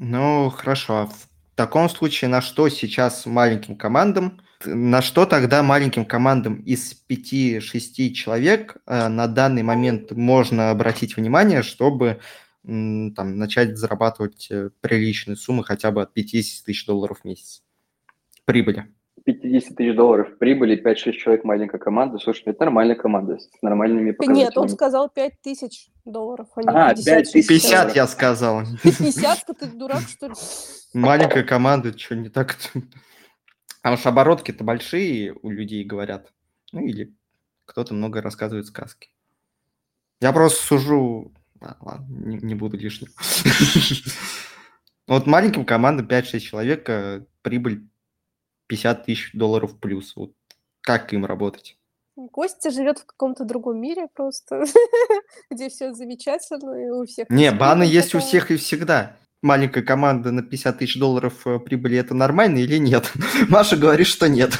[0.00, 0.94] Ну, хорошо.
[0.98, 6.94] А в таком случае на что сейчас маленьким командам, на что тогда маленьким командам из
[7.08, 12.20] 5-6 человек э, на данный момент можно обратить внимание, чтобы
[12.64, 17.62] там, начать зарабатывать э, приличные суммы хотя бы от 50 тысяч долларов в месяц
[18.44, 18.95] прибыли?
[19.26, 22.18] 50 тысяч долларов прибыли, 5-6 человек маленькая команда.
[22.18, 24.44] Слушай, это нормальная команда с нормальными показателями.
[24.44, 28.62] Нет, он сказал 5 тысяч долларов, а не а, 50 тысяч 50 я сказал.
[28.84, 30.34] 50 ты дурак, что ли?
[30.94, 32.56] Маленькая команда, что не так?
[33.82, 36.32] Потому что оборотки-то большие у людей говорят.
[36.72, 37.12] Ну или
[37.64, 39.10] кто-то много рассказывает сказки.
[40.20, 41.32] Я просто сужу...
[41.60, 43.08] А, ладно, не, не буду лишним.
[45.08, 47.88] Вот маленьким командам 5-6 человек э, прибыль
[48.66, 50.14] 50 тысяч долларов плюс.
[50.16, 50.32] Вот
[50.80, 51.76] как им работать?
[52.32, 54.64] Костя живет в каком-то другом мире просто,
[55.50, 57.28] где все замечательно, и у всех...
[57.28, 59.16] Не, баны есть у всех и всегда.
[59.42, 63.12] Маленькая команда на 50 тысяч долларов э, прибыли, это нормально или нет?
[63.48, 64.58] Маша говорит, что нет.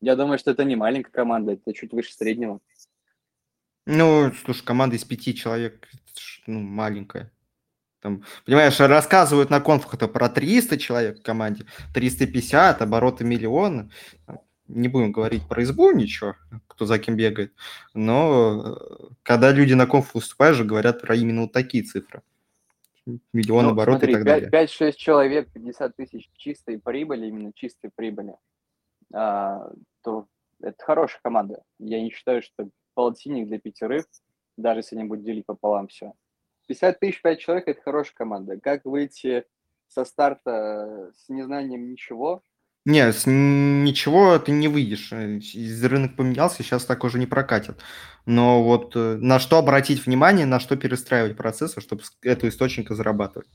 [0.00, 2.60] Я думаю, что это не маленькая команда, это чуть выше среднего.
[3.86, 5.88] Ну, слушай, команда из пяти человек,
[6.46, 7.32] ну, маленькая.
[8.06, 13.90] Там, понимаешь, рассказывают на конфах это про 300 человек в команде, 350, обороты миллиона.
[14.68, 16.36] Не будем говорить про избу ничего,
[16.68, 17.52] кто за кем бегает.
[17.94, 22.22] Но э, когда люди на конфах выступают же, говорят про именно вот такие цифры.
[23.32, 24.68] Миллион ну, оборотов смотри, и так 5, далее.
[24.68, 28.36] 5-6 человек, 50 тысяч чистой прибыли, именно чистой прибыли,
[29.12, 29.68] а,
[30.04, 30.28] то
[30.62, 31.64] это хорошая команда.
[31.80, 34.04] Я не считаю, что полтинник для пятерых,
[34.56, 36.12] даже если они будут делить пополам все.
[36.66, 38.58] 50 тысяч 5 человек– это хорошая команда.
[38.60, 39.44] Как выйти
[39.88, 42.42] со старта с незнанием ничего?
[42.84, 45.10] Не, с ничего ты не выйдешь.
[45.10, 47.80] Рынок поменялся, сейчас так уже не прокатит.
[48.26, 52.94] Но вот э, на что обратить внимание, на что перестраивать процессы, чтобы с этого источника
[52.94, 53.48] зарабатывать?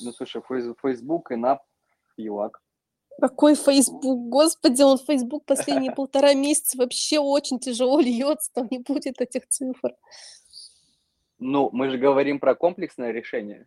[0.00, 0.42] Ну, слушай,
[0.82, 1.58] Facebook и NAP,
[2.16, 2.60] ЮАК.
[3.20, 4.28] Какой Facebook?
[4.28, 9.94] Господи, он Facebook последние полтора месяца вообще очень тяжело льется, там не будет этих цифр.
[11.42, 13.66] Ну, мы же говорим про комплексное решение.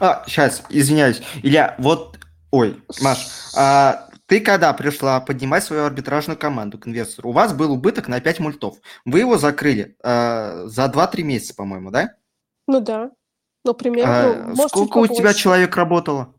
[0.00, 1.22] А, сейчас, извиняюсь.
[1.42, 2.18] Илья, вот,
[2.50, 7.72] ой, Маш, а ты когда пришла поднимать свою арбитражную команду к инвестору, у вас был
[7.72, 8.78] убыток на 5 мультов.
[9.04, 12.14] Вы его закрыли а, за 2-3 месяца, по-моему, да?
[12.66, 13.12] Ну да.
[13.64, 14.12] Ну, примерно.
[14.12, 16.34] А, ну, сколько у тебя человек работало?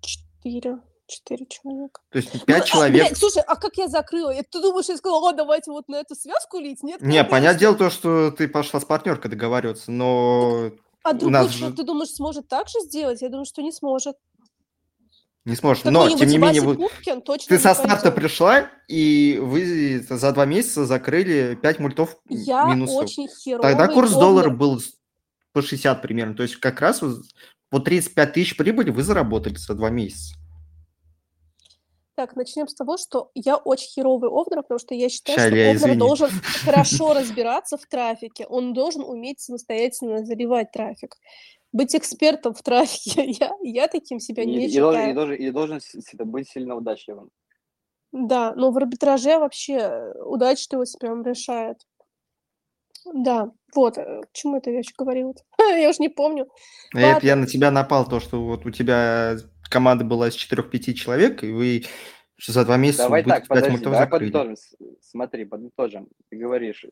[0.00, 0.78] Четыре.
[1.06, 2.00] Четыре человека.
[2.10, 3.06] То есть пять ну, человек.
[3.06, 4.32] Блядь, слушай, а как я закрыла?
[4.34, 6.82] Ты думаешь, я сказала, о, давайте вот на эту связку лить?
[6.82, 7.02] Нет?
[7.02, 10.70] Не, понятное дело то, что ты пошла с партнеркой договариваться, но...
[11.02, 11.52] А другой нас...
[11.52, 13.20] человек, ты думаешь, сможет так же сделать?
[13.20, 14.16] Я думаю, что не сможет.
[15.44, 15.84] Не сможет.
[15.86, 16.88] Но, тем не менее, вы...
[17.48, 23.04] ты со старта пришла, и вы за два месяца закрыли 5 мультов Я минусов.
[23.04, 24.80] очень херовый Тогда курс доллара был
[25.52, 26.36] по 60 примерно.
[26.36, 27.02] То есть как раз
[27.70, 30.36] по 35 тысяч прибыли вы заработали за два месяца.
[32.22, 35.56] Так, начнем с того, что я очень херовый овнер, потому что я считаю, Ща, что
[35.56, 35.98] овнер извини.
[35.98, 36.30] должен
[36.64, 41.16] хорошо разбираться в трафике, он должен уметь самостоятельно заливать трафик.
[41.72, 45.10] Быть экспертом в трафике, я, я таким себя не и, считаю.
[45.10, 45.80] И должен, и должен
[46.20, 47.30] быть сильно удачливым.
[48.12, 51.78] Да, но в арбитраже вообще удача его прям решает.
[53.12, 55.34] Да, вот, э, к чему это я еще говорила?
[55.58, 56.46] я уже не помню.
[56.94, 59.38] Это я на тебя напал, то, что вот у тебя
[59.72, 61.84] команда была из 4-5 человек, и вы
[62.38, 64.56] за два месяца Давай так, подожди, давай подытожим.
[65.00, 66.08] Смотри, подытожим.
[66.28, 66.84] Ты говоришь,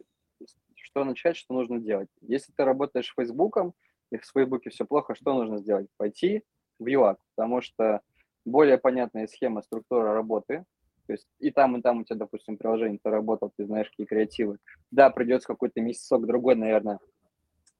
[0.74, 2.08] что начать, что нужно делать.
[2.22, 3.74] Если ты работаешь Фейсбуком,
[4.10, 5.86] и в Фейсбуке все плохо, что нужно сделать?
[5.96, 6.42] Пойти
[6.78, 8.00] в UAC, потому что
[8.44, 10.64] более понятная схема, структура работы,
[11.06, 14.06] то есть и там, и там у тебя, допустим, приложение, ты работал, ты знаешь, какие
[14.06, 14.58] креативы.
[14.90, 16.98] Да, придется какой-то месяцок другой, наверное,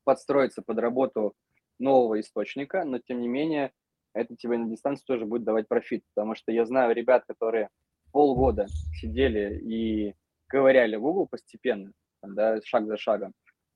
[0.04, 1.34] подстроиться под работу
[1.78, 3.72] нового источника, но тем не менее
[4.14, 7.68] это тебе на дистанции тоже будет давать профит, потому что я знаю ребят, которые
[8.12, 8.66] полгода
[9.00, 10.14] сидели и
[10.48, 11.92] ковыряли в Google постепенно,
[12.22, 13.32] да, шаг за шагом,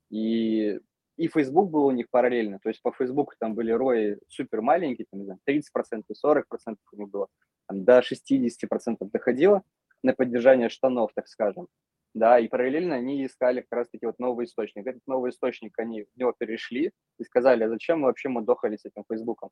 [0.09, 0.79] и
[1.17, 5.07] и Facebook был у них параллельно, то есть по Facebook там были рои супер маленькие,
[5.09, 7.27] там, не знаю, 30%, 40% у них было,
[7.67, 9.63] там, до 60% доходило
[10.03, 11.67] на поддержание штанов, так скажем,
[12.13, 14.87] да, и параллельно они искали как раз-таки вот новый источник.
[14.87, 18.77] Этот новый источник, они в него перешли и сказали, а зачем мы вообще мы дохали
[18.77, 19.49] с этим Фейсбуком?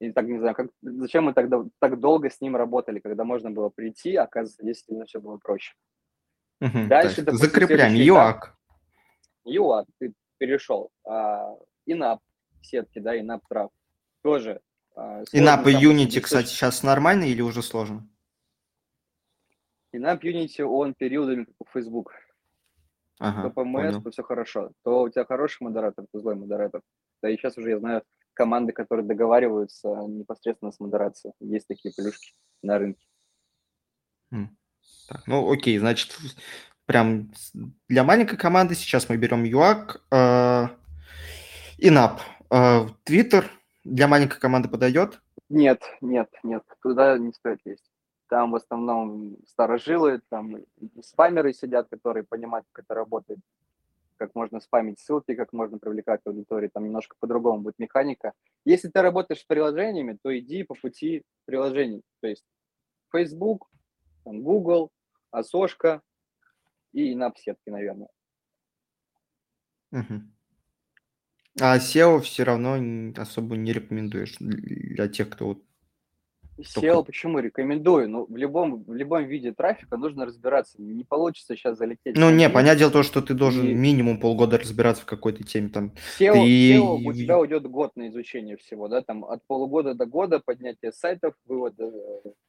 [0.00, 3.50] И так, не знаю, как, зачем мы тогда так долго с ним работали, когда можно
[3.50, 5.74] было прийти, а оказывается, действительно все было проще.
[6.62, 8.56] Угу, Дальше, допустим, закрепляем ЮАК.
[9.44, 10.90] ЮАК, ты перешел.
[11.04, 12.20] А, инап
[12.62, 13.70] сетки, да, инап трав.
[14.22, 14.60] Тоже.
[14.96, 18.08] А, инап и Unity, кстати, сейчас нормально или уже сложно?
[19.92, 22.12] Инап Unity, он периодами как у Facebook.
[23.18, 24.72] Ага, то PMS, то все хорошо.
[24.82, 26.80] То у тебя хороший модератор, то злой модератор.
[27.22, 28.02] Да и сейчас уже я знаю
[28.34, 31.34] команды, которые договариваются непосредственно с модерацией.
[31.40, 33.06] Есть такие плюшки на рынке.
[35.08, 36.16] Так, ну окей, значит,
[36.86, 37.32] прям
[37.88, 40.68] для маленькой команды сейчас мы берем UAC, э,
[41.78, 42.20] INAP.
[42.50, 43.44] Э, Twitter
[43.84, 45.20] для маленькой команды подойдет?
[45.48, 47.90] Нет, нет, нет, туда не стоит лезть.
[48.28, 50.58] Там в основном старожилы, там
[51.02, 53.40] спамеры сидят, которые понимают, как это работает
[54.20, 58.34] как можно спамить ссылки, как можно привлекать аудиторию, там немножко по-другому будет механика.
[58.66, 62.44] Если ты работаешь с приложениями, то иди по пути приложений, то есть
[63.10, 63.70] Facebook,
[64.24, 64.90] там, Google,
[65.30, 66.02] Асошка
[66.92, 68.08] и инап-сетки, наверное.
[69.92, 70.20] Угу.
[71.62, 72.76] А SEO все равно
[73.16, 75.64] особо не рекомендуешь для тех, кто вот
[76.60, 77.02] SEO Только...
[77.04, 78.08] почему рекомендую?
[78.08, 80.80] Ну, в любом, в любом виде трафика нужно разбираться.
[80.80, 82.16] Не получится сейчас залететь.
[82.16, 83.74] Ну, не, понятное дело то, что ты должен и...
[83.74, 85.68] минимум полгода разбираться в какой-то теме.
[85.68, 85.92] Там.
[86.18, 86.76] SEO, ты...
[86.76, 90.92] SEO у тебя уйдет год на изучение всего, да, там от полугода до года поднятие
[90.92, 91.90] сайтов, вывод э,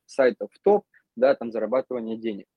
[0.05, 0.86] сайтов в топ,
[1.16, 2.47] да, там зарабатывание денег.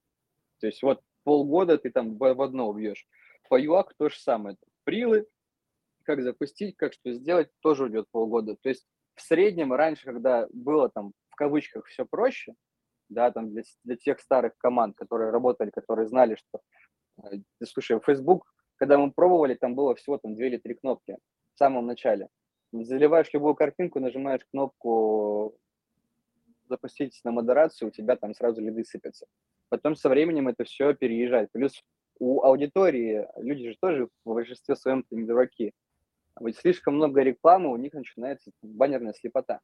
[0.60, 3.06] То есть вот полгода ты там в, одно убьешь.
[3.48, 4.56] По UX то же самое.
[4.84, 5.26] Прилы,
[6.04, 8.56] как запустить, как что сделать, тоже уйдет полгода.
[8.62, 12.54] То есть в среднем раньше, когда было там в кавычках все проще,
[13.08, 16.60] да, там для, для тех старых команд, которые работали, которые знали, что,
[17.24, 18.44] э, слушай, Facebook,
[18.76, 21.16] когда мы пробовали, там было всего там две или три кнопки
[21.54, 22.28] в самом начале.
[22.72, 25.56] Заливаешь любую картинку, нажимаешь кнопку
[26.68, 29.26] запустить на модерацию, у тебя там сразу лиды сыпятся.
[29.70, 31.50] Потом со временем это все переезжает.
[31.52, 31.82] Плюс
[32.20, 35.72] у аудитории, люди же тоже в большинстве своем не дураки.
[36.38, 39.60] Вот слишком много рекламы, у них начинается баннерная слепота.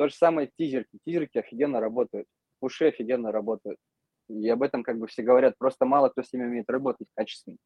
[0.00, 0.98] То же самое тизерки.
[1.04, 2.26] Тизерки офигенно работают.
[2.58, 3.76] Пуши офигенно работают.
[4.30, 5.58] И об этом как бы все говорят.
[5.58, 7.58] Просто мало кто с ними умеет работать качественно.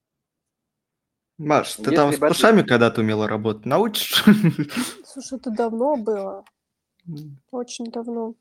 [1.39, 3.67] Маш, ты Если там с пушами когда-то умела работать?
[3.67, 4.25] Научишь?
[5.05, 6.45] Слушай, это давно было.
[7.53, 8.35] Очень давно.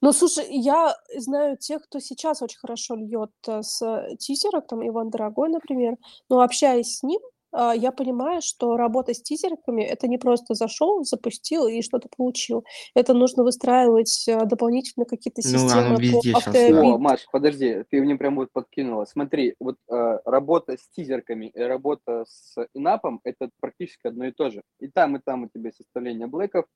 [0.00, 5.10] Ну, слушай, я знаю тех, кто сейчас очень хорошо льет э, с тизерок, там Иван
[5.10, 5.96] Дорогой, например,
[6.28, 7.20] но общаясь с ним,
[7.52, 12.64] я понимаю, что работа с тизерками это не просто зашел, запустил и что-то получил.
[12.94, 16.76] Это нужно выстраивать а, дополнительно какие-то ну, системы ну, по автообид.
[16.76, 19.04] О, Маш, подожди, ты мне прям вот подкинула.
[19.04, 24.50] Смотри, вот э, работа с тизерками и работа с инапом это практически одно и то
[24.50, 24.62] же.
[24.80, 26.66] И там, и там у тебя составление блэков,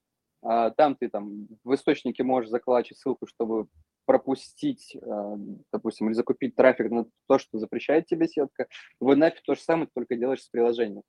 [0.42, 3.66] а, там ты там в источнике можешь заколачивать ссылку, чтобы
[4.06, 5.36] пропустить, а,
[5.72, 8.66] допустим, или закупить трафик на то, что запрещает тебе сетка.
[9.00, 11.02] В NAP то же самое, только делаешь с приложением.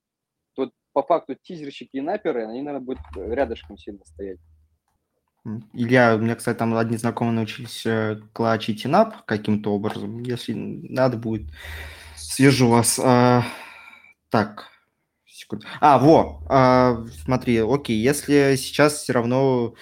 [0.55, 4.39] Тут по факту тизерщики и наперы, они, наверное, будут рядышком сильно стоять.
[5.73, 10.19] Илья, у меня, кстати, там одни знакомые научились э, клачить инап каким-то образом.
[10.19, 11.49] Если надо будет,
[12.15, 12.99] свяжу вас.
[13.01, 13.43] А,
[14.29, 14.67] так,
[15.25, 15.65] секунду.
[15.79, 19.75] А, во, а, смотри, окей, если сейчас все равно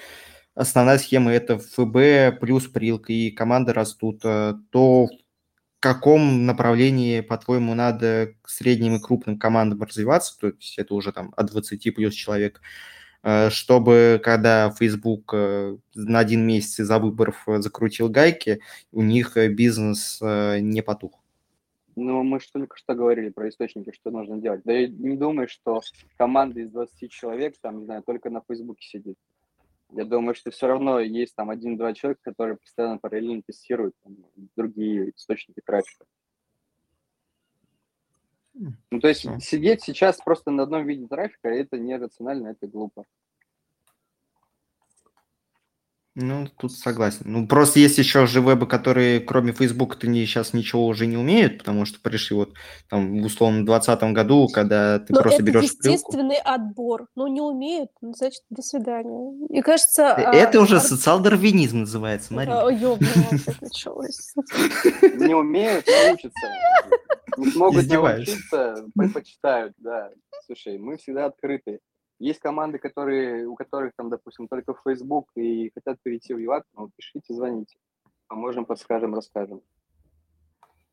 [0.56, 7.76] основная схема это ФБ плюс прилка и команды растут, э, то в каком направлении, по-твоему,
[7.76, 12.62] надо средним и крупным командам развиваться, то есть это уже там от 20 плюс человек,
[13.22, 20.20] э, чтобы когда Facebook э, на один месяц из-за выборов закрутил гайки, у них бизнес
[20.22, 21.22] не потух?
[21.98, 24.62] Ну, мы же только что говорили про источники, что нужно делать.
[24.66, 25.82] Да я не думаю, что
[26.18, 29.18] команда из 20 человек, там, не знаю, только на Фейсбуке сидит.
[29.92, 34.18] Я думаю, что все равно есть там один-два человека, которые постоянно параллельно тестируют там,
[34.56, 36.06] другие источники трафика.
[38.54, 43.06] Ну, то есть сидеть сейчас просто на одном виде трафика, это нерационально, это глупо.
[46.18, 47.24] Ну, тут согласен.
[47.26, 51.18] Ну, просто есть еще же вебы, которые кроме Facebook ты не, сейчас ничего уже не
[51.18, 52.54] умеют, потому что пришли вот
[52.90, 56.50] там в условно 2020 году, когда ты Но просто это берешь естественный прилку.
[56.50, 57.08] отбор.
[57.16, 59.48] Ну, не умеют, ну, значит, до свидания.
[59.50, 60.04] И кажется...
[60.04, 60.82] Э, а, это а, уже ар...
[60.82, 62.66] социал-дарвинизм называется, Мария.
[62.66, 64.34] А, ёбаный, началось.
[65.02, 66.48] Не умеют, научатся.
[67.38, 70.12] Не смогут научиться, предпочитают, да.
[70.46, 71.80] Слушай, мы всегда открыты.
[72.26, 76.90] Есть команды, которые, у которых там, допустим, только Facebook и хотят перейти в UAT, ну,
[76.96, 77.78] пишите, звоните.
[78.28, 79.62] Поможем, подскажем, расскажем.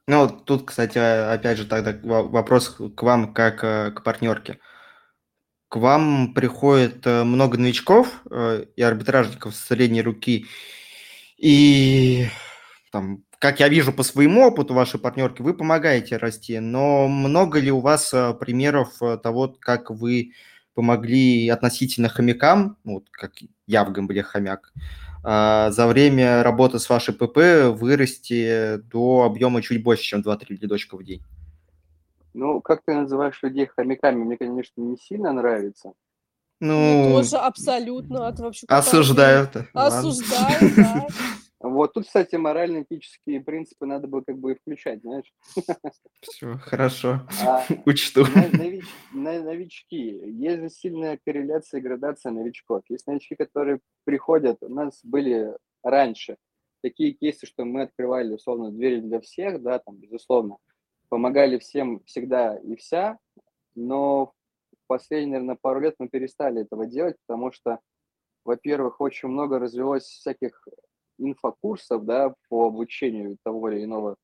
[0.06, 4.58] Ну, тут, кстати, опять же, тогда вопрос к вам как э, к партнерке.
[5.68, 10.44] К вам приходит э, много новичков э, и арбитражников средней руки,
[11.38, 12.26] и
[12.90, 17.72] там, как я вижу по своему опыту вашей партнерки, вы помогаете расти, но много ли
[17.72, 20.32] у вас примеров того, как вы
[20.74, 23.32] помогли относительно хомякам, ну, вот как
[23.66, 24.72] я в Гамбле хомяк,
[25.24, 30.96] а, за время работы с вашей ПП вырасти до объема чуть больше, чем 2-3 лидочка
[30.96, 31.22] в день?
[32.34, 35.92] Ну, как ты называешь людей хомяками, мне, конечно, не сильно нравится.
[36.60, 38.28] Ну, мне тоже абсолютно.
[38.28, 39.48] Это вообще осуждаю.
[39.74, 41.06] Осуждаю, да.
[41.62, 45.32] Вот тут, кстати, морально-этические принципы надо бы как бы включать, знаешь.
[46.20, 48.24] Все, хорошо, а, учту.
[48.52, 50.20] Нович, новички.
[50.26, 52.82] Есть же сильная корреляция и градация новичков.
[52.88, 56.36] Есть новички, которые приходят, у нас были раньше
[56.82, 60.56] такие кейсы, что мы открывали, условно, двери для всех, да, там, безусловно,
[61.08, 63.18] помогали всем всегда и вся,
[63.74, 64.32] но
[64.72, 67.78] в последние, наверное, пару лет мы перестали этого делать, потому что,
[68.44, 70.66] во-первых, очень много развелось всяких
[71.22, 74.16] инфокурсов, да, по обучению того или иного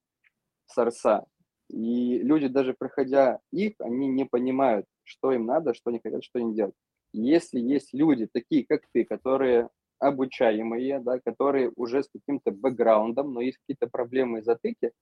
[0.67, 1.27] сорса.
[1.69, 6.39] И люди, даже проходя их, они не понимают, что им надо, что они хотят, что
[6.39, 6.75] они делают.
[7.13, 9.69] Если есть люди, такие как ты, которые
[9.99, 14.93] обучаемые, да, которые уже с каким-то бэкграундом, но есть какие-то проблемы и затыки,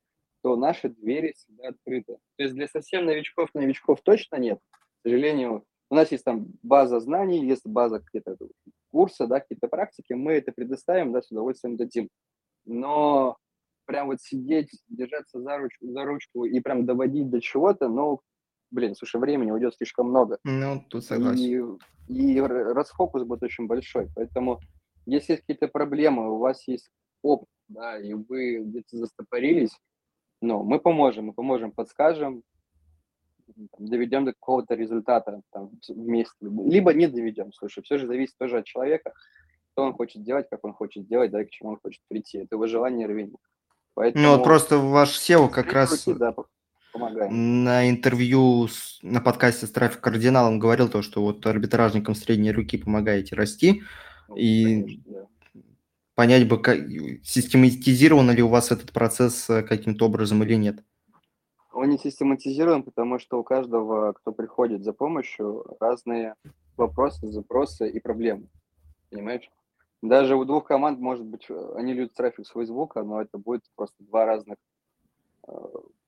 [0.42, 2.18] то наши двери всегда открыты.
[2.36, 4.60] То есть для совсем новичков, новичков точно нет.
[4.70, 8.36] К сожалению, у нас есть там база знаний, есть база какие-то
[8.96, 12.08] курсы, да, какие-то практики, мы это предоставим, да, с удовольствием дадим.
[12.64, 13.36] Но
[13.84, 18.22] прям вот сидеть, держаться за ручку, за ручку и прям доводить до чего-то, ну,
[18.70, 20.38] блин, слушай, времени уйдет слишком много.
[20.44, 21.78] Ну, тут согласен.
[22.08, 24.08] И, и расфокус будет очень большой.
[24.16, 24.60] Поэтому,
[25.04, 26.88] если есть какие-то проблемы, у вас есть
[27.20, 29.78] опыт, да, и вы где-то застопорились,
[30.40, 32.44] ну, мы поможем, мы поможем, подскажем,
[33.78, 36.34] доведем до какого-то результата там, вместе.
[36.40, 39.12] Либо не доведем, слушай, все же зависит тоже от человека,
[39.72, 42.38] что он хочет делать, как он хочет делать, да, и к чему он хочет прийти.
[42.38, 43.38] Это его желание и рвение.
[43.94, 44.24] Поэтому...
[44.24, 46.34] Ну, вот просто ваш SEO как раз руки, да,
[47.30, 52.78] на интервью с, на подкасте с трафик кардиналом говорил то, что вот арбитражникам средней руки
[52.78, 53.82] помогаете расти.
[54.28, 55.62] Ну, и конечно, да.
[56.14, 56.78] понять бы, как,
[57.22, 60.82] систематизирован ли у вас этот процесс э, каким-то образом или нет.
[61.76, 66.34] Он не систематизирован, потому что у каждого, кто приходит за помощью, разные
[66.78, 68.48] вопросы, запросы и проблемы.
[69.10, 69.50] Понимаешь?
[70.00, 74.02] Даже у двух команд, может быть, они любят трафик с Фейсбука, но это будет просто
[74.04, 74.56] два разных
[75.46, 75.52] э,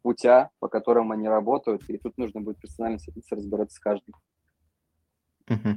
[0.01, 4.14] путя, по которым они работают, и тут нужно будет персонально садиться разбираться с каждым.
[5.51, 5.69] Угу.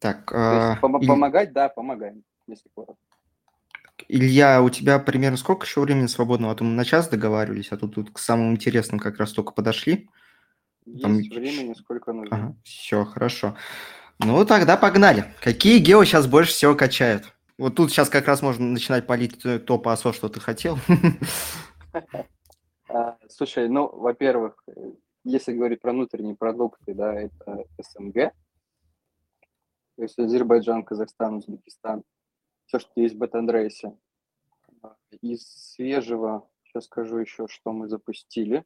[0.00, 0.80] Так, а...
[0.82, 1.06] пом- Иль...
[1.06, 3.09] помогать, да, помогаем, если коротко.
[4.08, 6.52] Илья, у тебя примерно сколько еще времени свободного?
[6.52, 9.52] А то мы на час договаривались, а тут, тут к самому интересному как раз только
[9.52, 10.08] подошли.
[10.84, 11.16] Есть Там...
[11.16, 12.36] времени, сколько нужно.
[12.36, 13.56] Ага, все, хорошо.
[14.18, 15.34] Ну, тогда погнали.
[15.40, 17.32] Какие гео сейчас больше всего качают?
[17.58, 20.78] Вот тут сейчас как раз можно начинать палить топ АСО, что ты хотел.
[22.92, 24.64] А, слушай, ну, во-первых,
[25.22, 28.32] если говорить про внутренние продукты, да, это СНГ,
[29.96, 32.02] то есть Азербайджан, Казахстан, Узбекистан,
[32.70, 33.98] все, что есть в Бетандрейсе.
[35.20, 35.44] Из
[35.74, 38.64] свежего, сейчас скажу еще, что мы запустили,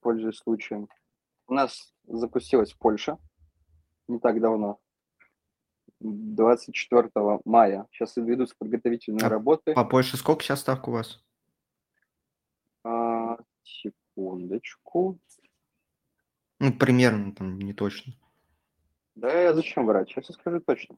[0.00, 0.88] пользуясь случаем.
[1.46, 3.18] У нас запустилась Польша
[4.06, 4.80] не так давно,
[6.00, 7.10] 24
[7.46, 7.86] мая.
[7.90, 9.72] Сейчас ведутся подготовительные а работы.
[9.72, 11.24] По Польше сколько сейчас ставка у вас?
[12.84, 15.18] А, секундочку.
[16.60, 18.12] Ну, примерно, там, не точно.
[19.14, 20.10] Да, зачем врать?
[20.10, 20.96] Сейчас я скажу точно.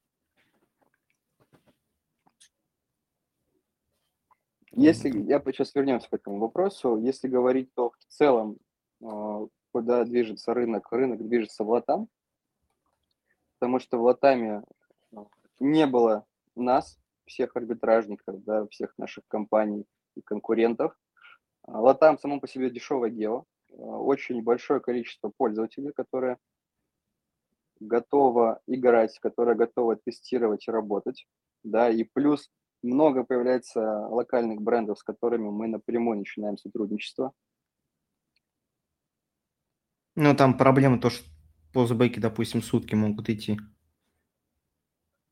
[4.77, 8.59] Если, я сейчас вернемся к этому вопросу, если говорить, то в целом,
[9.03, 12.09] а, куда движется рынок, рынок движется в Латам,
[13.59, 14.65] потому что в Латаме
[15.15, 15.27] а,
[15.61, 20.93] не было нас, всех арбитражников, да, всех наших компаний и конкурентов.
[21.63, 26.39] А, Латам само по себе дешевое гео, очень большое количество пользователей, которые
[27.79, 31.29] готово играть, которое готово тестировать и работать,
[31.63, 32.51] да, и плюс
[32.85, 37.33] много появляется локальных брендов, с которыми мы напрямую начинаем сотрудничество.
[40.17, 41.27] Ну, там проблема то, что
[41.73, 43.59] постбеки, допустим, сутки могут идти.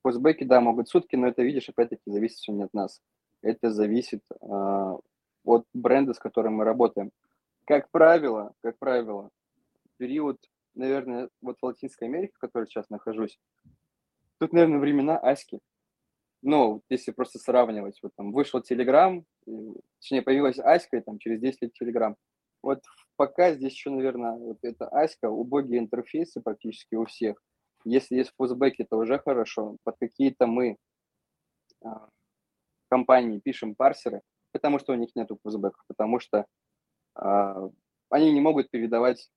[0.02, 3.00] Постбеки, да, могут сутки, но это, видишь, опять-таки зависит все не от нас.
[3.42, 4.96] Это зависит э,
[5.44, 7.12] от бренда, с которым мы работаем.
[7.64, 9.30] Как правило, как правило,
[9.98, 10.38] период,
[10.74, 13.38] наверное, вот в Латинской Америке, в которой сейчас нахожусь,
[14.38, 15.60] тут, наверное, времена Аськи
[16.42, 19.24] ну, если просто сравнивать, вот там вышел Телеграм,
[20.00, 22.16] точнее, появилась Аська, и там через 10 лет Телеграм.
[22.62, 22.82] Вот
[23.16, 27.42] пока здесь еще, наверное, вот это Аська, убогие интерфейсы практически у всех.
[27.84, 29.76] Если есть фузбеки, то уже хорошо.
[29.84, 30.76] Под какие-то мы
[31.84, 32.08] а,
[32.88, 34.22] компании пишем парсеры,
[34.52, 36.46] потому что у них нету фузбеков, потому что
[37.14, 37.68] а,
[38.10, 39.30] они не могут передавать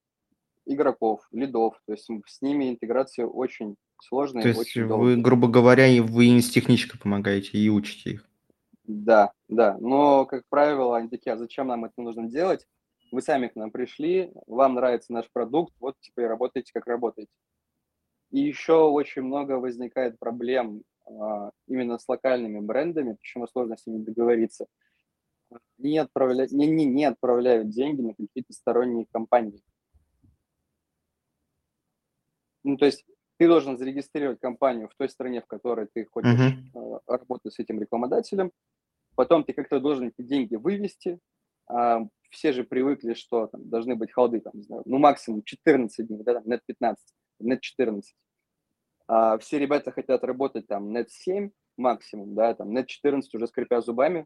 [0.65, 4.43] игроков, лидов, то есть с ними интеграция очень сложные.
[4.43, 8.29] То есть вы, грубо говоря, вы им с техничкой помогаете и учите их?
[8.83, 9.77] Да, да.
[9.79, 12.67] Но, как правило, они такие, а зачем нам это нужно делать?
[13.11, 17.31] Вы сами к нам пришли, вам нравится наш продукт, вот теперь работаете, как работаете.
[18.31, 24.03] И еще очень много возникает проблем а, именно с локальными брендами, почему сложно с ними
[24.03, 24.65] договориться.
[25.77, 29.61] Не отправляют, не, не, не отправляют деньги на какие-то сторонние компании.
[32.63, 33.05] Ну, то есть
[33.37, 37.01] ты должен зарегистрировать компанию в той стране, в которой ты хочешь uh-huh.
[37.07, 38.51] работать с этим рекламодателем.
[39.15, 41.19] Потом ты как-то должен эти деньги вывести.
[41.67, 46.07] А, все же привыкли, что там должны быть холды, там, не знаю, ну, максимум 14
[46.07, 47.03] дней, да, там, нет 15,
[47.39, 48.15] нет 14.
[49.07, 53.81] А все ребята хотят работать там нет 7 максимум, да, там нет 14 уже скрипя
[53.81, 54.25] зубами.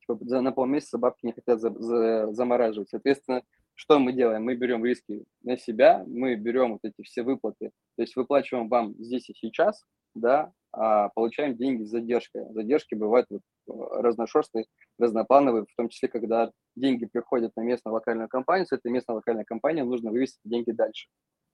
[0.00, 2.90] Типа, за, на полмесяца бабки не хотят за, за, замораживать.
[2.90, 3.42] Соответственно,
[3.74, 4.44] что мы делаем?
[4.44, 8.94] Мы берем риски на себя, мы берем вот эти все выплаты, то есть выплачиваем вам
[9.00, 9.84] здесь и сейчас,
[10.14, 12.44] да, а получаем деньги с задержкой.
[12.52, 13.72] Задержки бывают вот э,
[14.02, 14.66] разношерстные,
[15.00, 19.44] разноплановые, в том числе, когда деньги приходят на местную локальную компанию, с этой местной локальной
[19.44, 21.08] компании нужно вывести деньги дальше.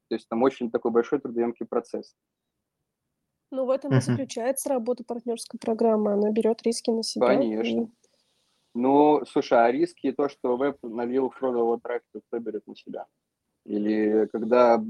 [0.09, 2.15] То есть там очень такой большой трудоемкий процесс.
[3.51, 6.13] Ну, в этом и заключается работа партнерской программы.
[6.13, 7.27] Она берет риски на себя.
[7.27, 7.91] Конечно.
[8.75, 13.07] Ну, слушай, а риски то, что веб налил фродового трафика, кто берет на себя?
[13.65, 14.81] Или когда э,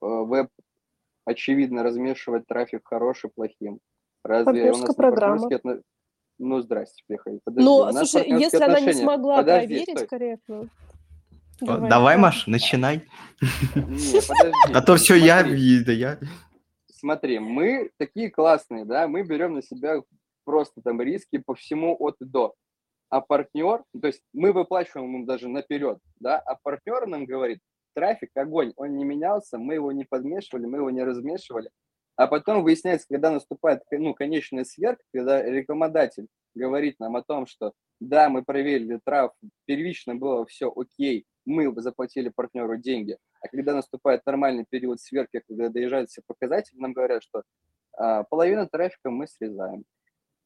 [0.00, 0.48] веб
[1.24, 3.80] очевидно размешивать трафик хороший, плохим?
[4.24, 5.46] Разве у нас программа.
[5.46, 5.80] Отно...
[6.38, 7.40] Ну, здрасте, приехали.
[7.44, 8.64] Подожди, ну, слушай, если отношения...
[8.64, 10.06] она не смогла Подожди, проверить стой.
[10.06, 10.70] корректно...
[11.60, 13.02] Давай, Давай Маш, начинай.
[13.74, 14.72] Не, подожди.
[14.74, 16.18] А то все я, да я.
[16.90, 20.02] Смотри, мы такие классные, да, мы берем на себя
[20.44, 22.54] просто там риски по всему от и до.
[23.08, 27.60] А партнер, то есть мы выплачиваем ему даже наперед, да, а партнер нам говорит,
[27.94, 31.70] трафик, огонь, он не менялся, мы его не подмешивали, мы его не размешивали.
[32.16, 37.72] А потом выясняется, когда наступает ну, конечная сверка, когда рекламодатель говорит нам о том, что
[38.00, 39.32] да, мы проверили трав,
[39.64, 45.68] первично было все окей, мы заплатили партнеру деньги, а когда наступает нормальный период сверки, когда
[45.68, 47.42] доезжают все показатели, нам говорят, что
[47.96, 49.84] а, половину трафика мы срезаем.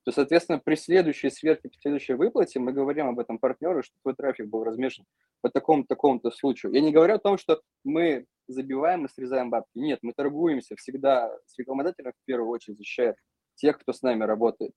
[0.08, 4.14] То, соответственно, при следующей сверке, при следующей выплате мы говорим об этом партнеру, что твой
[4.14, 5.04] трафик был размешан
[5.42, 6.72] по такому-то такому случаю.
[6.72, 9.68] Я не говорю о том, что мы забиваем и срезаем бабки.
[9.74, 13.16] Нет, мы торгуемся всегда с рекламодателем в первую очередь защищая
[13.56, 14.72] тех, кто с нами работает.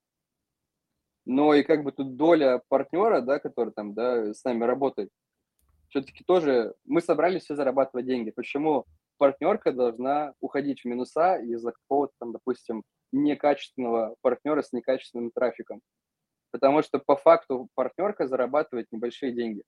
[1.24, 5.12] Но и как бы тут доля партнера, да, который там, да, с нами работает,
[5.88, 8.32] все-таки тоже мы собрались все зарабатывать деньги.
[8.32, 8.84] Почему
[9.18, 15.82] партнерка должна уходить в минуса из-за какого-то там, допустим, некачественного партнера с некачественным трафиком?
[16.52, 19.64] Потому что по факту партнерка зарабатывает небольшие деньги.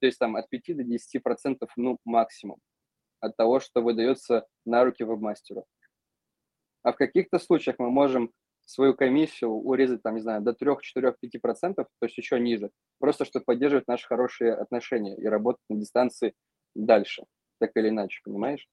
[0.00, 2.58] То есть там от 5 до 10 процентов, ну, максимум
[3.20, 5.64] от того, что выдается на руки вебмастеру.
[6.82, 8.30] А в каких-то случаях мы можем
[8.66, 12.70] свою комиссию урезать, там, не знаю, до 3, 4, 5 процентов, то есть еще ниже,
[12.98, 16.34] просто чтобы поддерживать наши хорошие отношения и работать на дистанции
[16.74, 17.24] дальше,
[17.58, 18.66] так или иначе, понимаешь?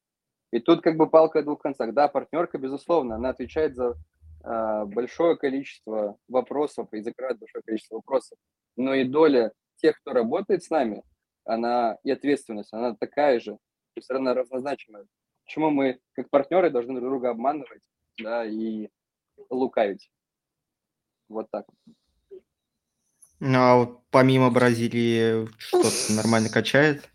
[0.52, 1.94] И тут как бы палка о двух концах.
[1.94, 3.96] Да, партнерка, безусловно, она отвечает за
[4.44, 8.38] э, большое количество вопросов и закрывает большое количество вопросов,
[8.76, 11.04] но и доля тех, кто работает с нами,
[11.46, 15.06] она и ответственность, она такая же, то есть она равнозначимая.
[15.46, 17.84] Почему мы, как партнеры, должны друг друга обманывать,
[18.22, 18.90] да, и
[19.50, 20.12] лукавить.
[21.30, 21.66] Вот так.
[23.40, 27.10] Ну, а помимо Бразилии что-то нормально качает?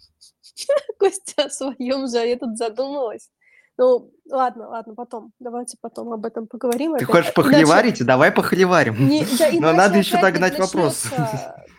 [0.99, 3.31] Костя о своем же, я тут задумалась.
[3.79, 5.33] Ну, ладно, ладно, потом.
[5.39, 6.93] Давайте потом об этом поговорим.
[6.93, 7.09] Ты опять.
[7.09, 7.91] хочешь похлеварить?
[7.91, 8.05] Иначе...
[8.05, 9.09] Давай похлеварим.
[9.09, 11.07] Не, да, Но надо еще догнать вопрос.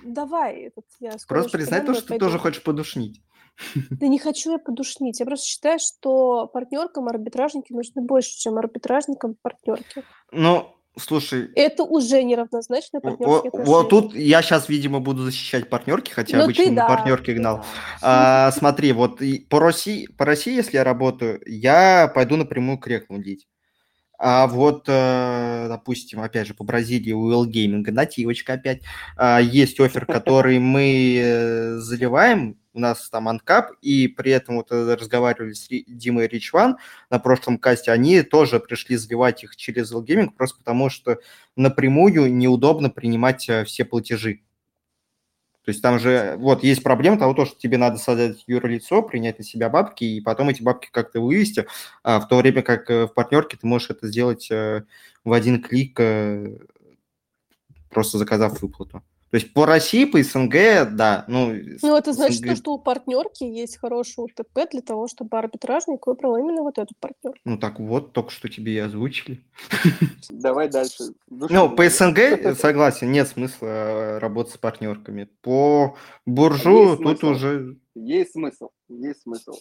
[0.04, 0.68] Давай.
[0.68, 2.14] Этот, я просто признай то, что пойду.
[2.14, 3.24] ты тоже хочешь подушнить.
[3.90, 5.20] Да не хочу я подушнить.
[5.20, 10.04] Я просто считаю, что партнеркам арбитражники нужны больше, чем арбитражникам партнерки.
[10.32, 11.50] Ну, Слушай.
[11.56, 13.66] Это уже неравнозначно партнерские отношения.
[13.66, 17.58] Вот тут я сейчас, видимо, буду защищать партнерки, хотя ну, обычно ты, да, партнерки гнал.
[18.02, 18.48] Да.
[18.48, 23.22] А, смотри, вот по России, по России, если я работаю, я пойду напрямую к рекламу
[23.22, 23.48] деть.
[24.20, 28.82] А вот, э, допустим, опять же, по Бразилии у Will Gaming, нативочка опять,
[29.16, 34.72] а, есть офер, который мы э, заливаем, у нас там анкап, и при этом вот
[34.72, 36.78] э, разговаривали с Димой Ричван
[37.10, 41.20] на прошлом касте, они тоже пришли заливать их через Gaming, просто потому что
[41.56, 44.42] напрямую неудобно принимать все платежи.
[45.68, 49.44] То есть там же вот есть проблема того, что тебе надо создать юрлицо, принять на
[49.44, 51.68] себя бабки, и потом эти бабки как-то вывести,
[52.04, 54.86] а в то время как э, в партнерке ты можешь это сделать э,
[55.26, 56.58] в один клик, э,
[57.90, 59.04] просто заказав выплату.
[59.30, 61.26] То есть по России, по СНГ, да.
[61.28, 62.58] Ну, ну это значит, СНГ...
[62.58, 67.40] что у партнерки есть хороший УТП для того, чтобы арбитражник выбрал именно вот эту партнерку.
[67.44, 69.44] Ну так вот, только что тебе и озвучили.
[70.30, 71.04] Давай дальше.
[71.30, 75.30] Ну, по СНГ, согласен, нет смысла э, работать с партнерками.
[75.42, 77.78] По буржу тут уже...
[77.96, 79.56] Есть смысл, есть смысл.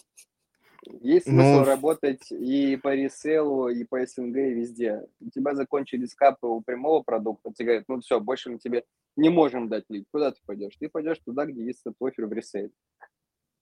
[1.01, 5.01] Есть смысл ну, работать и по реселу, и по СНГ, и везде.
[5.19, 8.83] У тебя закончились капы у прямого продукта, тебе говорят, ну все, больше мы тебе
[9.15, 10.05] не можем дать лид.
[10.11, 10.75] Куда ты пойдешь?
[10.79, 12.71] Ты пойдешь туда, где есть этот офер в реселе.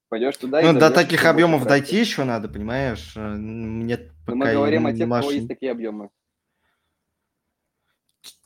[0.10, 3.14] Пойдешь туда ну, до таких объемов дойти еще надо, понимаешь?
[3.16, 6.10] Э, нет пока Мы говорим о тех, у кого есть такие объемы.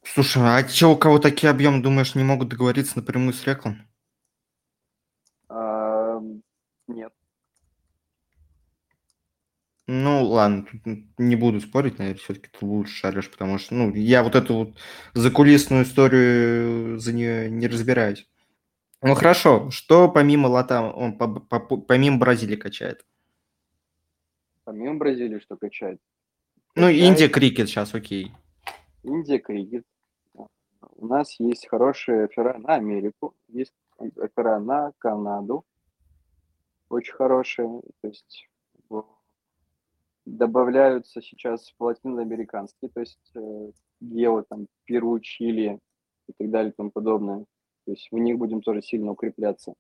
[0.03, 3.81] Слушай, а че, у кого такие объемы, думаешь, не могут договориться напрямую с рекламой?
[5.49, 6.19] А,
[6.87, 7.13] нет.
[9.91, 10.67] Ну, ладно,
[11.17, 14.77] не буду спорить, наверное, все-таки ты лучше шаришь, потому что, ну, я вот эту вот
[15.15, 18.29] закулисную историю за нее не разбираюсь.
[19.01, 23.03] Ну, хорошо, что помимо Лата, он по, по, помимо Бразилии качает?
[24.63, 25.99] Помимо Бразилии что качает?
[26.75, 27.01] Ну, качает...
[27.01, 28.31] Индия крикет сейчас, окей.
[29.01, 29.85] Индия крикет.
[30.35, 35.65] У нас есть хорошие оффера на Америку, есть оффера на Канаду,
[36.89, 38.49] очень хорошие, то есть
[40.37, 43.71] добавляются сейчас латиноамериканские, то есть э,
[44.01, 45.79] гео, там, Перу, Чили
[46.27, 47.45] и так далее и тому подобное.
[47.85, 49.73] То есть в них будем тоже сильно укрепляться.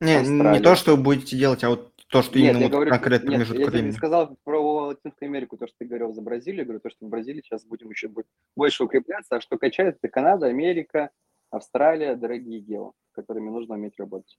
[0.00, 2.90] Не, не то, что вы будете делать, а вот то, что нет, именно вот говорю,
[2.90, 6.60] конкретно нет, я тебе не сказал про Латинскую Америку, то, что ты говорил за Бразилию,
[6.60, 8.10] я говорю, то, что в Бразилии сейчас будем еще
[8.56, 11.10] больше укрепляться, а что качает, это Канада, Америка,
[11.50, 14.38] Австралия, дорогие гео, с которыми нужно уметь работать.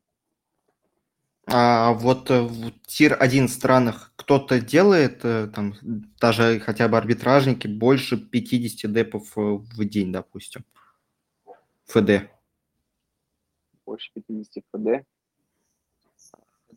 [1.48, 5.74] А вот э, в тир-1 странах кто-то делает, э, там,
[6.20, 10.64] даже хотя бы арбитражники, больше 50 депов э, в день, допустим,
[11.86, 12.30] ФД.
[13.86, 15.06] Больше 50 ФД.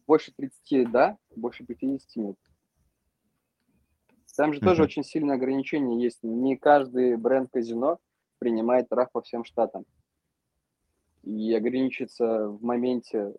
[0.07, 2.37] Больше 30, да, больше 50 нет.
[4.37, 4.85] Там же тоже Мгм.
[4.85, 6.19] очень сильное ограничение есть.
[6.23, 7.99] Не каждый бренд казино
[8.39, 9.85] принимает раф по всем штатам.
[11.23, 13.33] И ограничиться в моменте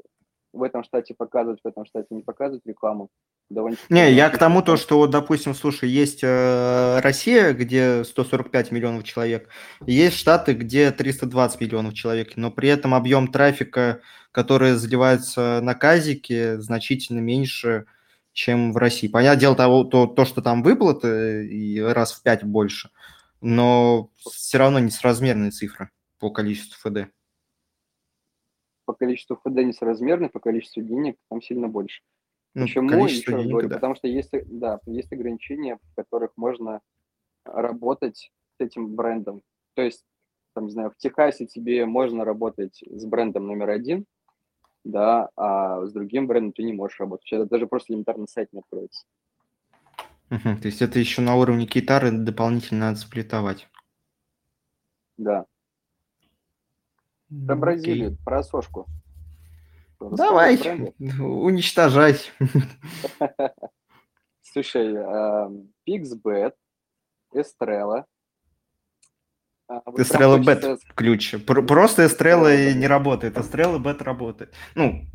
[0.56, 3.10] в этом штате показывать, в этом штате не показывать рекламу.
[3.50, 8.72] довольно Не, я к тому то, что вот, допустим, слушай, есть э, Россия, где 145
[8.72, 9.50] миллионов человек,
[9.86, 14.02] есть Штаты, где 320 миллионов человек, но при этом объем трафика,
[14.32, 17.86] который заливается на казике, значительно меньше,
[18.34, 19.08] чем в России.
[19.08, 22.90] Понятное дело, того, то, то, что там выплаты и раз в 5 больше,
[23.42, 25.90] но все равно несразмерные цифры
[26.20, 27.12] по количеству ФД.
[28.86, 32.02] По количеству ФД несоразмерно, по количеству денег там сильно больше.
[32.54, 33.06] Ну, Почему?
[33.06, 33.76] Еще раз денег, говорю, да.
[33.76, 36.82] потому что есть, да, есть ограничения, в которых можно
[37.44, 39.42] работать с этим брендом.
[39.74, 40.04] То есть,
[40.54, 44.06] там, не знаю, в Техасе тебе можно работать с брендом номер один,
[44.86, 47.32] да, а с другим брендом ты не можешь работать.
[47.34, 49.06] Это даже просто элементарно сайт не откроется.
[50.30, 53.68] Мгм, То есть это еще на уровне гитары дополнительно надо сплитовать.
[55.18, 55.46] Да.
[57.48, 58.20] Про Бразилию, окей.
[58.24, 58.86] про Сошку.
[60.00, 60.94] Давай, бренды?
[61.22, 62.32] уничтожать.
[64.42, 64.94] Слушай,
[65.88, 66.54] PixBet,
[67.34, 68.06] Estrella.
[69.68, 71.36] Хочется Бет ключ.
[71.46, 72.06] Пр- Просто
[72.68, 72.78] Бет.
[72.78, 73.38] не работает.
[73.38, 74.54] Эстрелла Бет работает.
[74.76, 75.06] Ну,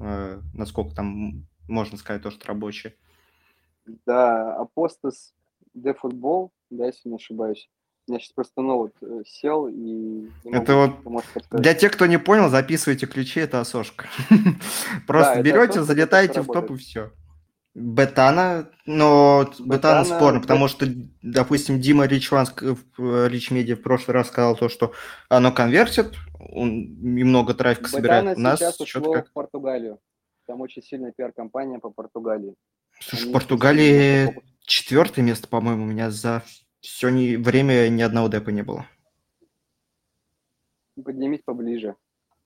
[0.00, 2.94] э, насколько там можно сказать то, что рабочие.
[4.06, 5.34] Да, Апостас
[5.74, 7.68] де футбол, да, если не ошибаюсь.
[8.08, 10.30] Я сейчас просто вот, э, сел и...
[10.44, 11.22] Это вот.
[11.50, 14.06] Для тех, кто не понял, записывайте ключи, это осошка.
[15.08, 17.10] Просто берете, залетаете в топ и все.
[17.74, 20.86] Бетана, но Бетана Бетана, спорно, Бет- потому что,
[21.20, 22.46] допустим, Дима Ричван,
[22.96, 24.94] Рич Медиа в прошлый раз сказал то, что
[25.28, 28.38] оно конвертит, он и много трафика собирает.
[28.38, 29.28] У нас сейчас ушло как...
[29.28, 29.98] в Португалию.
[30.46, 32.54] Там очень сильная пиар-компания по Португалии.
[32.98, 36.44] Слушай, Они в Португалии четвертое место, по-моему, у меня за
[36.86, 37.36] все не...
[37.36, 38.86] время ни одного депа не было.
[41.02, 41.96] Поднимись поближе.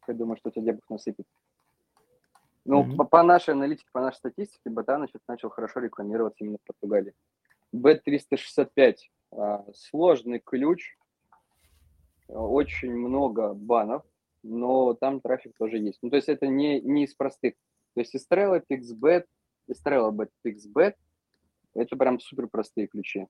[0.08, 1.26] Я думаю, что тебя дебов насыпет.
[2.64, 2.96] Ну, Мгм.
[2.96, 7.14] по, по нашей аналитике, по нашей статистике, Ботана сейчас начал хорошо рекламироваться именно в Португалии.
[7.74, 8.96] B365.
[9.32, 10.96] а, Сложный ключ.
[12.28, 14.04] Очень много банов,
[14.42, 15.98] но там трафик тоже есть.
[16.02, 17.54] Ну, то есть это не, не из простых.
[17.94, 19.26] То есть Estrella, PixBet,
[19.70, 20.94] Estrella, Bet, PixBet–
[21.74, 23.26] это прям супер простые ключи,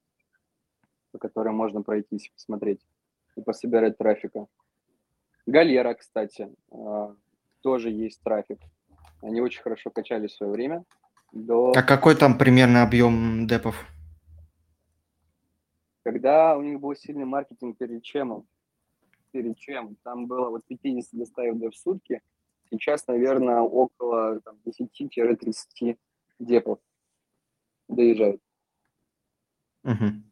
[1.12, 2.80] по которым можно пройтись, посмотреть
[3.36, 4.46] и пособирать трафика.
[5.46, 7.14] Галера, кстати, а,
[7.62, 8.58] тоже есть трафик.
[9.22, 10.84] Они очень хорошо качали в свое время.
[11.32, 11.72] До...
[11.76, 13.86] А какой там примерно объем депов?
[16.02, 18.48] Когда у них был сильный маркетинг перед чемом,
[19.32, 22.22] перед чем, там было вот 50 доставок в сутки,
[22.70, 25.98] сейчас, наверное, около там, 10-30
[26.38, 26.78] депов
[27.88, 28.40] доезжают.
[29.82, 30.29] Мгм.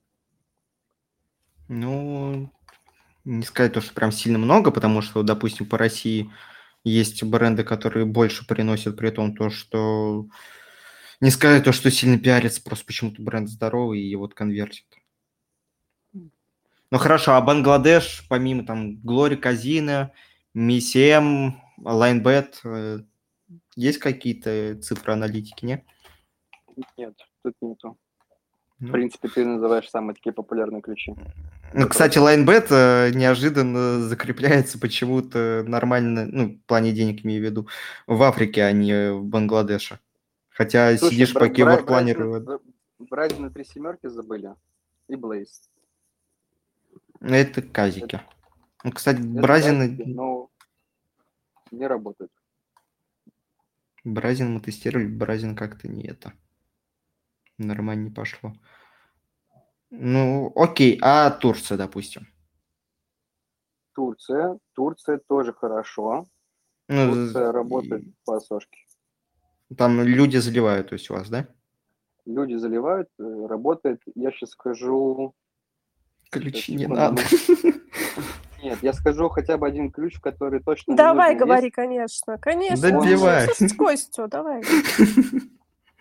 [1.69, 2.51] Ну,
[3.25, 6.31] не сказать то, что прям сильно много, потому что, допустим, по России
[6.83, 10.27] есть бренды, которые больше приносят, при том то, что
[11.21, 14.87] не сказать то, что сильно пиарится, просто почему-то бренд здоровый и вот конвертит.
[16.13, 20.13] Ну хорошо, а Бангладеш, помимо там Глори Казина,
[20.57, 23.01] MCM, Linebet, э,
[23.77, 25.85] есть какие-то цифры аналитики, нет?
[26.97, 27.99] Нет, тут нету.
[28.79, 28.93] В Ну.
[28.93, 31.15] принципе, ты называешь самые такие популярные ключи.
[31.75, 37.69] Ну, кстати, Linebet э, неожиданно закрепляется почему-то нормально, ну, в плане денег имею в виду,
[38.07, 39.99] в Африке, а не в Бангладеше.
[40.51, 42.61] Хотя Слушай, сидишь по Бра- кейворд-планеру, Бразина-
[43.01, 44.55] Бразина три семерки забыли.
[45.09, 45.69] И Блейз.
[47.21, 48.21] это казики.
[48.85, 50.51] Ну, кстати, Это Бразин, трафики, но
[51.73, 52.31] не работают.
[54.05, 56.33] Бразин мы тестировали, Бразин как-то не это.
[57.59, 58.53] Нормально не пошло.
[59.91, 62.29] Ну, окей, а Турция, допустим?
[63.95, 64.59] Турция.
[64.75, 66.27] Турция тоже хорошо.
[66.89, 68.79] Ну, Турция и- работает по сошке.
[69.77, 71.47] Там люди заливают, то есть у вас, да?
[72.25, 74.01] Люди заливают, э, работает.
[74.15, 75.35] Я сейчас скажу...
[76.31, 77.23] Ключи не надо.
[78.63, 80.97] Нет, я скажу хотя бы один ключ, который точно...
[80.97, 81.75] Давай, говори, есть.
[81.75, 82.91] конечно, конечно.
[82.91, 83.47] Добивай.
[83.47, 84.63] Слушать Костю, давай.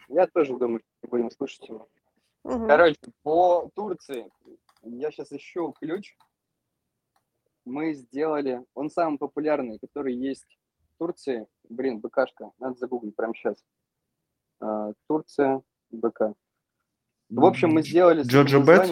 [0.08, 1.88] Я тоже думаю, что будем слушать его.
[2.44, 2.68] Угу.
[2.68, 4.32] Короче, по Турции
[4.84, 6.16] я сейчас ищу ключ.
[7.66, 10.58] Мы сделали, он самый популярный, который есть
[10.96, 11.48] в Турции.
[11.68, 13.62] Блин, БКшка, надо загуглить прямо сейчас.
[14.62, 16.34] А, Турция, БК.
[17.30, 18.24] В общем, мы сделали...
[18.24, 18.90] Джорджа Бет?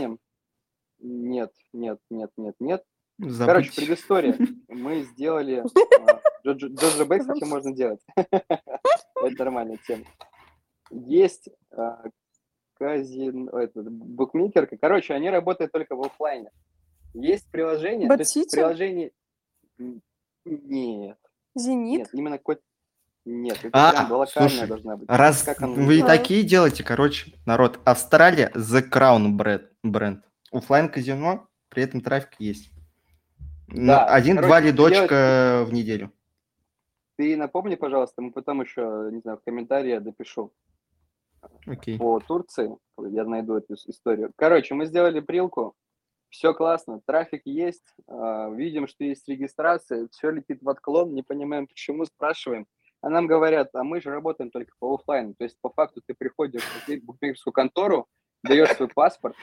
[0.99, 2.83] Нет, нет, нет, нет, нет.
[3.17, 3.47] Забыть.
[3.47, 4.37] Короче, предыстория.
[4.67, 5.63] Мы сделали...
[5.63, 8.01] А, Джорджа Бет, кстати, можно делать.
[8.15, 10.03] Это нормальная тема.
[10.91, 12.03] Есть а,
[12.77, 14.77] казин, это, букмекерка.
[14.77, 16.51] Короче, они работают только в офлайне.
[17.13, 18.07] Есть приложение.
[18.07, 18.55] Бэтсити?
[18.55, 19.11] Приложение...
[20.45, 21.17] Нет.
[21.55, 21.99] Зенит?
[21.99, 22.59] Нет, именно какой
[23.25, 25.09] нет, это а, прям локальная слушай, должна быть.
[25.09, 26.05] Раз как вы а?
[26.05, 30.23] такие делаете, короче, народ, Австралия The Crown бренд, бренд.
[30.51, 32.71] Оффлайн казино, при этом трафик есть.
[33.67, 35.69] Да, Один-два лидочка делать...
[35.69, 36.11] в неделю.
[37.17, 40.53] Ты напомни, пожалуйста, мы потом еще, не знаю, в комментарии допишу.
[41.67, 41.97] Okay.
[41.97, 44.31] По Турции, я найду эту историю.
[44.35, 45.75] Короче, мы сделали прилку,
[46.29, 51.67] все классно, трафик есть, а, видим, что есть регистрация, все летит в отклон, не понимаем
[51.67, 52.67] почему, спрашиваем.
[53.01, 55.35] А нам говорят, а мы же работаем только по офлайну.
[55.37, 58.07] То есть по факту ты приходишь в букмекерскую контору,
[58.43, 59.35] даешь свой паспорт,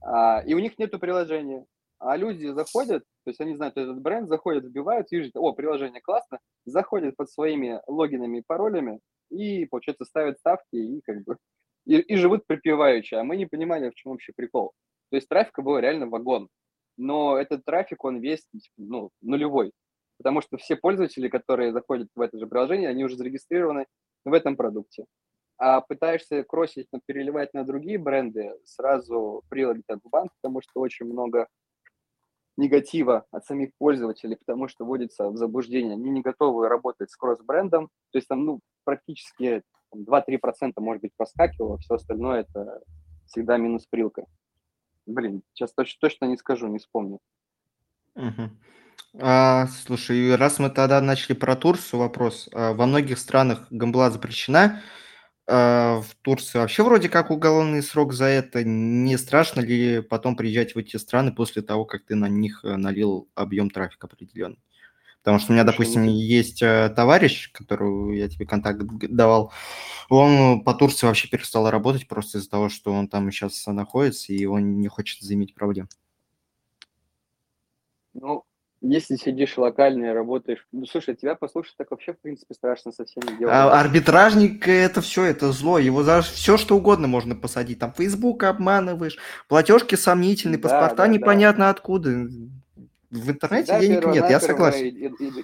[0.00, 1.66] а, и у них нету приложения.
[1.98, 6.38] А люди заходят, то есть они знают этот бренд, заходят, вбивают, видят, о, приложение классно,
[6.64, 11.36] заходят под своими логинами и паролями и, получается, ставят ставки и как бы
[11.86, 13.14] и, и живут припеваючи.
[13.14, 14.72] А мы не понимали, в чем вообще прикол.
[15.10, 16.48] То есть трафика было реально вагон.
[16.96, 19.72] Но этот трафик, он весь ну, нулевой
[20.20, 23.86] потому что все пользователи, которые заходят в это же приложение, они уже зарегистрированы
[24.26, 25.06] в этом продукте.
[25.56, 31.48] А пытаешься кросить, переливать на другие бренды, сразу прилетят в банк, потому что очень много
[32.56, 35.94] негатива от самих пользователей, потому что вводится в заблуждение.
[35.94, 39.62] Они не готовы работать с кросс-брендом, то есть там ну, практически
[39.94, 42.80] 2-3% может быть проскакивало, все остальное это
[43.26, 44.24] всегда минус прилка.
[45.06, 47.18] Блин, сейчас точно, точно не скажу, не вспомню.
[48.14, 48.50] Угу.
[49.20, 52.48] А, слушай, раз мы тогда начали про Турцию, вопрос.
[52.52, 54.82] А, во многих странах гамбла запрещена.
[55.52, 58.62] А, в Турции вообще вроде как уголовный срок за это.
[58.62, 62.76] Не страшно ли потом приезжать в эти страны после того, как ты на них э,
[62.76, 64.60] налил объем трафика определенный?
[65.18, 69.52] Потому что у меня, допустим, есть э, товарищ, которого я тебе контакт давал,
[70.08, 74.46] он по Турции вообще перестал работать просто из-за того, что он там сейчас находится, и
[74.46, 75.88] он не хочет заиметь проблем.
[78.14, 78.44] Ну,
[78.82, 83.22] если сидишь локально и работаешь, ну слушай, тебя послушать так вообще, в принципе, страшно совсем
[83.24, 83.54] не делать.
[83.54, 85.78] А, арбитражник это все, это зло.
[85.78, 87.78] Его за все что угодно можно посадить.
[87.78, 89.18] Там Facebook обманываешь,
[89.48, 91.70] платежки сомнительные, да, паспорта да, непонятно да.
[91.70, 92.10] откуда.
[93.10, 94.86] В интернете Всегда денег нет, я согласен.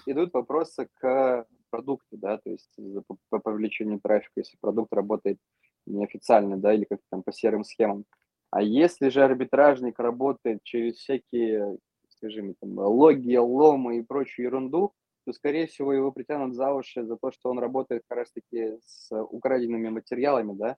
[0.07, 2.70] Идут вопросы к продукту, да, то есть
[3.07, 5.39] по, по привлечению трафика, если продукт работает
[5.84, 8.05] неофициально, да, или как-то там по серым схемам.
[8.51, 11.76] А если же арбитражник работает через всякие
[12.17, 14.93] скажем, там, логи, ломы и прочую ерунду,
[15.25, 19.11] то, скорее всего, его притянут за уши за то, что он работает как раз-таки с
[19.12, 20.77] украденными материалами, да,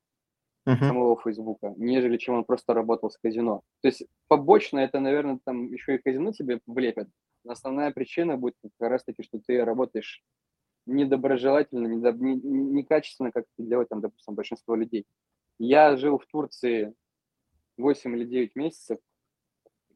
[0.66, 0.78] uh-huh.
[0.78, 3.62] самого Фейсбука, нежели чем он просто работал с казино.
[3.82, 7.08] То есть побочно это, наверное, там еще и казино тебе влепят.
[7.44, 10.22] Но основная причина будет как раз-таки, что ты работаешь
[10.86, 15.06] недоброжелательно, недо, не, некачественно, как это делает, там, допустим, большинство людей.
[15.58, 16.94] Я жил в Турции
[17.76, 18.98] 8 или 9 месяцев,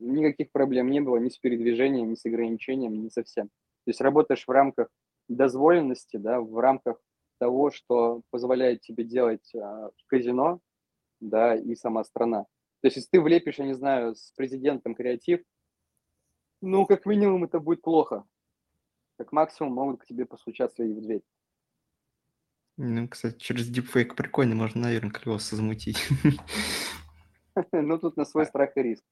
[0.03, 3.49] никаких проблем не было ни с передвижением, ни с ограничением, ни совсем.
[3.49, 4.89] То есть работаешь в рамках
[5.29, 7.01] дозволенности, да, в рамках
[7.39, 10.61] того, что позволяет тебе делать а, казино,
[11.21, 12.45] да, и сама страна.
[12.81, 15.41] То есть, если ты влепишь, я не знаю, с президентом креатив,
[16.61, 18.25] ну, как минимум, это будет плохо.
[19.19, 21.23] Как максимум могут к тебе постучаться и в дверь.
[22.77, 25.99] Ну, кстати, через дипфейк прикольно, можно, наверное, клево замутить.
[27.71, 29.05] Ну, тут на свой страх и риск.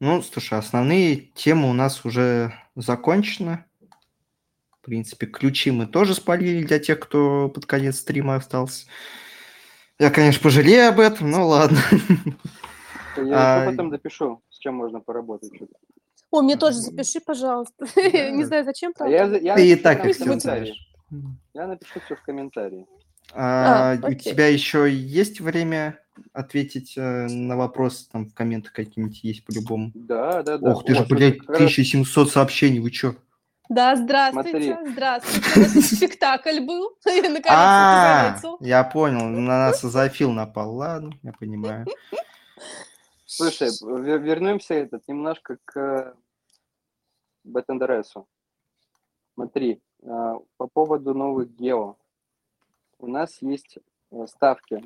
[0.00, 3.66] Ну, слушай, основные темы у нас уже закончены.
[4.70, 8.86] В принципе, ключи мы тоже спалили для тех, кто под конец стрима остался.
[9.98, 11.78] Я, конечно, пожалею об этом, но ладно.
[13.16, 13.70] Я а...
[13.70, 15.52] потом допишу, с чем можно поработать.
[16.30, 17.84] О, мне тоже запиши, пожалуйста.
[17.96, 18.94] Не знаю, зачем.
[18.98, 20.90] А Ты и так как все знаешь.
[21.52, 22.86] Я напишу все в комментарии.
[23.32, 26.00] А, а, у тебя еще есть время
[26.32, 29.90] ответить э, на вопрос там в комментах какие-нибудь есть по-любому?
[29.94, 30.72] Да, да, да.
[30.72, 33.14] Ох ты же, блядь, 1700 сообщений, вы чё?
[33.68, 34.92] Да, здравствуйте, Смотри.
[34.92, 35.50] здравствуйте.
[35.56, 36.96] У нас спектакль был,
[37.48, 41.86] а, я понял, на нас Азофил напал, ладно, я понимаю.
[43.26, 46.16] Слушай, вернемся этот немножко к
[47.46, 48.24] BetNDRS.
[49.34, 51.96] Смотри, а, по поводу новых гео.
[52.98, 53.78] У нас есть
[54.10, 54.82] э, ставки.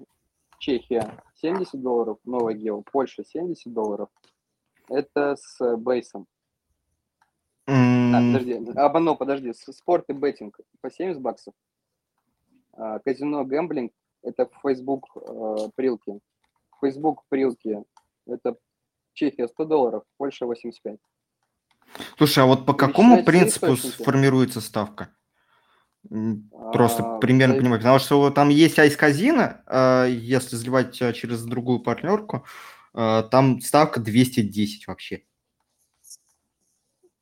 [0.64, 2.80] Чехия 70 долларов, новая гео.
[2.90, 4.08] Польша 70 долларов.
[4.88, 6.26] Это с бейсом.
[7.66, 9.52] А, подожди, обманул, подожди.
[9.52, 11.52] Спорт и беттинг по 70 баксов.
[12.72, 13.92] А, казино гэмблинг–
[14.22, 16.18] это Facebook э, прилки.
[16.80, 17.84] Facebook прилки–
[18.26, 18.56] это
[19.12, 20.98] Чехия 100 долларов, Польша 85.
[22.16, 25.14] Слушай, а вот по какому принципу формируется ставка?
[26.08, 27.60] Просто а, примерно да...
[27.60, 27.80] понимаю.
[27.80, 32.44] Потому что там есть айс-казино, а, если заливать а, через другую партнерку,
[32.92, 35.22] а, там ставка 210 вообще.
[36.02, 36.20] Слушай,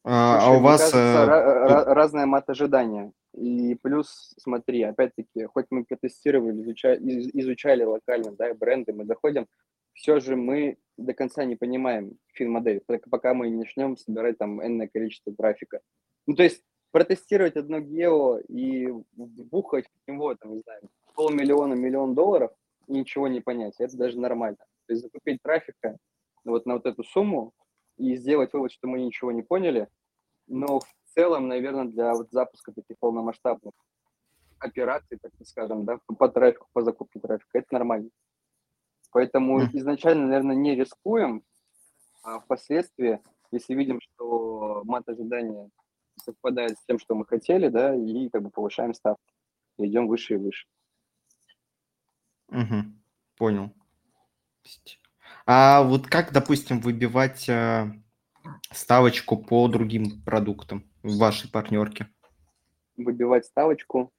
[0.04, 0.90] а у вас...
[0.90, 3.12] Кажется, разная мат ожидания.
[3.34, 9.46] И плюс, смотри, опять-таки, хоть мы протестировали, изучали, изучали локально да, бренды, мы доходим,
[9.94, 14.88] все же мы до конца не понимаем фин-модель, пока мы не начнем собирать там энное
[14.92, 15.80] количество трафика.
[16.26, 16.62] Ну, то есть
[16.92, 20.82] протестировать одно гео и бухать в него, там, не знаю,
[21.14, 22.52] полмиллиона, миллион долларов
[22.86, 24.58] и ничего не понять, это даже нормально.
[24.86, 25.96] То есть закупить трафика
[26.44, 27.52] вот на вот эту сумму
[27.96, 29.88] и сделать вывод, что мы ничего не поняли,
[30.46, 33.72] но в целом, наверное, для вот запуска таких полномасштабных
[34.58, 38.10] операций, так скажем, да, по трафику, по закупке трафика, это нормально.
[39.12, 41.42] Поэтому изначально, наверное, не рискуем,
[42.22, 43.20] а впоследствии,
[43.50, 45.70] если видим, что мат ожидания
[46.24, 49.22] совпадает с тем, что мы хотели, да, и как бы повышаем ставку,
[49.78, 50.66] идем выше и выше.
[52.48, 52.84] Угу.
[53.36, 53.72] Понял.
[55.46, 57.92] А вот как, допустим, выбивать э,
[58.70, 62.08] ставочку по другим продуктам в вашей партнерке?
[62.96, 64.12] Выбивать ставочку.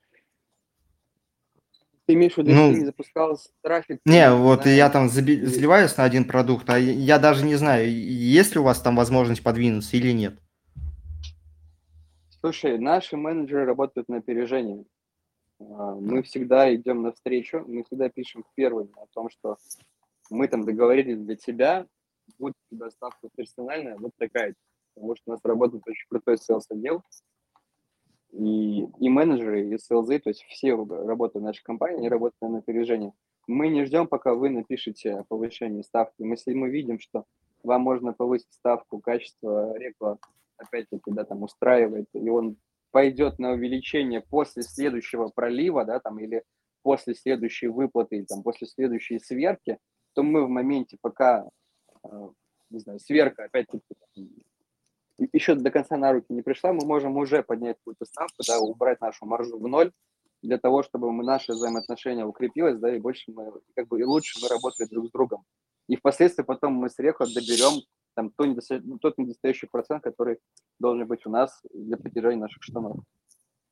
[2.05, 4.01] Ты имеешь в виду, ну, не запускал трафик?
[4.05, 8.55] Не, вот я там заби- заливаюсь на один продукт, а я даже не знаю, есть
[8.55, 10.37] ли у вас там возможность подвинуться или нет.
[12.45, 14.85] Слушай, наши менеджеры работают на опережении.
[15.61, 19.55] А, мы всегда идем навстречу, мы всегда пишем первым о том, что
[20.29, 21.87] мы там договорились для тебя,
[22.37, 24.55] будет у тебя ставка персональная, вот такая.
[24.93, 27.01] Потому что у нас работает очень крутой селс отдел.
[28.31, 32.57] И, и менеджеры, и селзы, то есть все работают в нашей компании, они работают на
[32.57, 33.13] опережении.
[33.47, 36.21] Мы не ждем, пока вы напишете о повышении ставки.
[36.23, 37.23] Если мы видим, что
[37.63, 40.17] вам можно повысить ставку, качество рекла,
[40.57, 42.57] опять-таки, да, там устраивает, и он
[42.91, 46.43] пойдет на увеличение после следующего пролива, да, там, или
[46.81, 49.77] после следующей выплаты, там, после следующей сверки,
[50.13, 51.47] то мы в моменте, пока
[52.03, 52.29] Э,
[52.69, 53.83] не знаю, сверка, опять-таки,
[55.31, 58.99] еще до конца на руки не пришла, мы можем уже поднять какую-то ставку, да, убрать
[58.99, 59.91] нашу маржу в ноль,
[60.41, 64.39] для того, чтобы мы, наши взаимоотношения укрепилось, да, и больше мы, как бы, и лучше
[64.41, 65.43] мы работали друг с другом.
[65.87, 67.81] И впоследствии потом мы с Рехо доберем
[68.15, 68.81] там то недоста...
[69.01, 70.39] тот недостающий процент, который
[70.79, 72.97] должен быть у нас для поддержания наших штанов.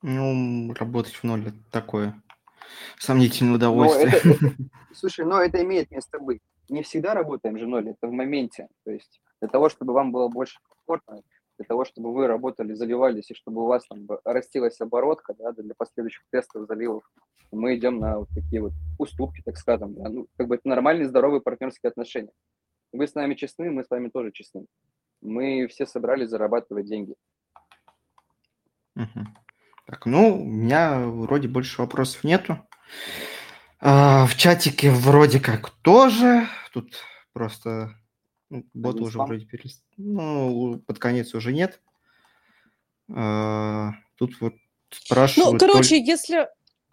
[0.01, 2.21] Ну, работать в ноль– это такое
[2.97, 4.11] сомнительное удовольствие.
[4.23, 4.55] Но это, это,
[4.93, 6.41] слушай, но это имеет место быть
[6.71, 8.67] не всегда работаем же ноль, это в моменте.
[8.85, 11.21] То есть для того, чтобы вам было больше комфортно,
[11.57, 15.75] для того, чтобы вы работали, заливались, и чтобы у вас там растилась оборотка да, для
[15.77, 17.03] последующих тестов, заливов,
[17.51, 19.93] мы идем на вот такие вот уступки, так скажем.
[19.93, 20.09] Да.
[20.09, 22.31] Ну, как бы это нормальные, здоровые партнерские отношения.
[22.91, 24.65] Вы с нами честны, мы с вами тоже честны.
[25.21, 27.15] Мы все собрались зарабатывать деньги.
[28.95, 29.25] Угу.
[29.85, 32.65] Так, ну, у меня вроде больше вопросов нету.
[33.79, 36.47] А, в чатике вроде как тоже.
[36.73, 36.95] Тут
[37.33, 37.95] просто
[38.49, 39.27] ну, боты уже спам.
[39.27, 39.83] вроде перест...
[39.97, 41.81] Ну, под конец уже нет.
[43.09, 44.55] А, тут вот
[44.89, 45.53] спрашивают...
[45.53, 46.11] Ну, короче, только...
[46.11, 46.47] если...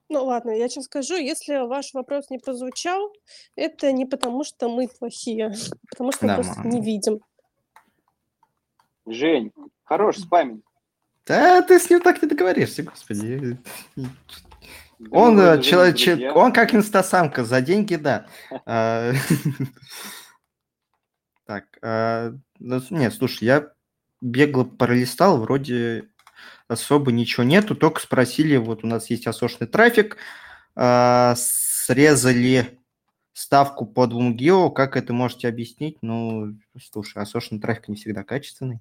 [0.09, 3.13] Ну ладно, я сейчас скажу, если ваш вопрос не прозвучал,
[3.57, 5.53] это не потому, что мы плохие,
[5.91, 7.21] потому что да, мы просто не видим.
[9.07, 9.53] Жень,
[9.85, 10.63] хорош спамить.
[11.27, 13.59] Да, ты с ним так не договоришься, господи.
[15.11, 18.27] Он, э, человек, он как инстасамка, за деньги, да.
[18.67, 19.13] А,
[21.47, 23.73] так, а, ну, нет, слушай, я
[24.21, 26.09] бегло пролистал, вроде
[26.69, 30.19] особо ничего нету, только спросили, вот у нас есть осошный трафик,
[30.77, 32.79] а, срезали
[33.33, 35.99] ставку по двум гео, как это можете объяснить?
[36.03, 38.81] Ну, слушай, осошный трафик не всегда качественный.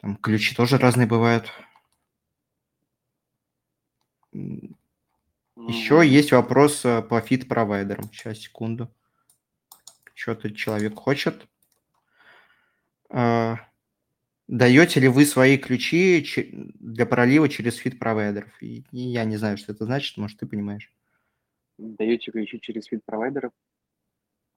[0.00, 1.50] Там ключи тоже разные бывают.
[4.32, 8.12] Еще есть вопрос э, по фит-провайдерам.
[8.12, 8.92] Сейчас, секунду.
[10.12, 11.46] Что-то человек хочет.
[13.08, 13.58] А,
[14.48, 16.24] даете ли вы свои ключи
[16.80, 18.62] для пролива через фит-провайдеров?
[18.62, 20.92] И я не знаю, что это значит, может, ты понимаешь.
[21.78, 23.52] Даете ключи через фит-провайдеров?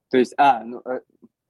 [0.10, 1.02] То есть, а, ну, э,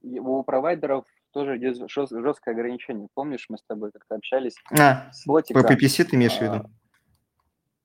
[0.02, 3.08] у провайдеров тоже идет жесткое ограничение.
[3.14, 4.54] Помнишь, мы с тобой как-то общались?
[4.78, 6.54] А, слотика, по PPC ты имеешь в виду?
[6.54, 6.70] А,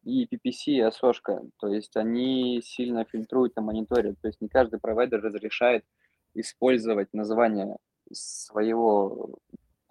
[0.04, 1.42] и PPC, и Осошка.
[1.60, 4.20] То есть они сильно фильтруют и мониторят.
[4.22, 5.86] То есть не каждый провайдер разрешает
[6.34, 7.78] использовать название
[8.12, 9.38] своего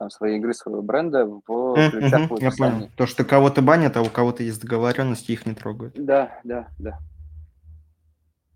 [0.02, 2.90] там, своей игры, своего бренда в ключах mm-hmm, Я понял.
[2.96, 5.94] То, что кого-то банят, а у кого-то есть договоренность, их не трогают.
[5.94, 6.98] Да, да, да.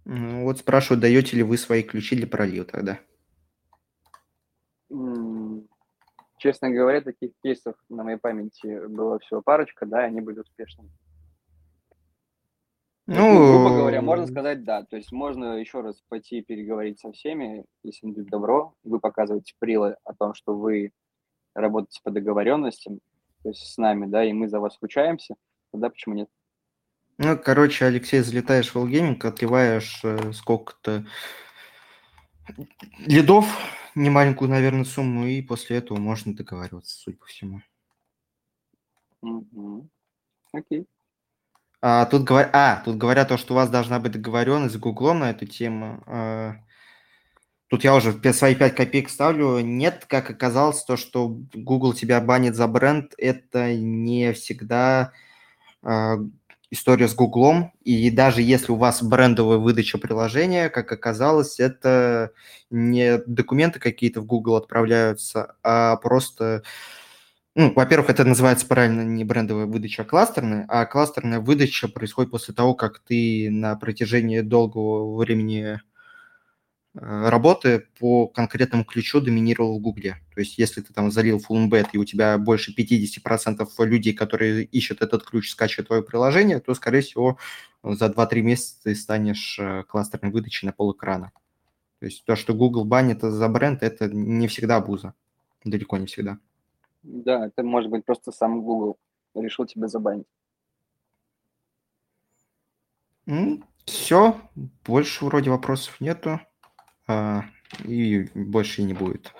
[0.04, 2.98] Ну, вот спрашиваю, даете ли вы свои ключи для пролива тогда?
[6.38, 10.90] Честно говоря, таких кейсов на моей памяти было всего парочка, да, и они были успешными.
[13.06, 14.82] Ну, ну, грубо говоря, можно сказать да.
[14.82, 19.96] То есть можно еще раз пойти переговорить со всеми, если будет добро, вы показываете прилы
[20.02, 20.90] о том, что вы
[21.56, 23.00] работаете по договоренностям,
[23.42, 25.34] то есть с нами, да, и мы за вас скучаемся,
[25.72, 26.28] тогда почему нет?
[27.18, 31.06] Ну, короче, Алексей, залетаешь в Allgaming, отливаешь э, сколько-то
[32.98, 33.46] лидов,
[33.94, 37.62] немаленькую, наверное, сумму, и после этого можно договариваться, судя по всему.
[39.22, 39.88] Угу.
[40.52, 40.86] Окей.
[41.80, 42.50] А, тут, говор...
[42.52, 46.02] а, тут говорят то, что у вас должна быть договоренность с Гуглом на эту тему.
[47.68, 49.58] Тут я уже свои 5 копеек ставлю.
[49.58, 55.12] Нет, как оказалось, то, что Google тебя банит за бренд, это не всегда
[55.82, 56.18] а,
[56.70, 57.72] история с Гуглом.
[57.82, 62.30] И даже если у вас брендовая выдача приложения, как оказалось, это
[62.70, 66.62] не документы какие-то в Google отправляются, а просто...
[67.56, 72.54] Ну, во-первых, это называется правильно не брендовая выдача, а кластерная, а кластерная выдача происходит после
[72.54, 75.95] того, как ты на протяжении долгого времени Э,
[77.00, 80.16] работы по конкретному ключу доминировал в Гугле.
[80.34, 84.64] То есть если ты там залил full embed, и у тебя больше 50% людей, которые
[84.64, 87.38] ищут этот ключ, скачивают твое приложение, то, скорее всего,
[87.82, 91.32] за 2-3 месяца ты станешь э, кластерной выдачей на пол экрана.
[92.00, 95.14] То есть то, что Google банит за бренд, это не всегда буза.
[95.64, 96.38] Далеко не всегда.
[97.02, 98.98] Да, это может быть просто сам Google
[99.34, 100.26] решил тебя забанить.
[103.84, 104.40] Все,
[104.84, 106.40] больше вроде вопросов нету.
[107.06, 107.44] А,
[107.84, 109.32] и больше и не будет.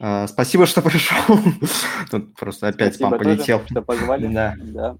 [0.00, 1.38] А, спасибо, что пришел.
[2.10, 3.62] Тут просто опять спам полетел.
[3.66, 4.26] что позвали.
[4.32, 4.54] Да.
[4.58, 4.96] да.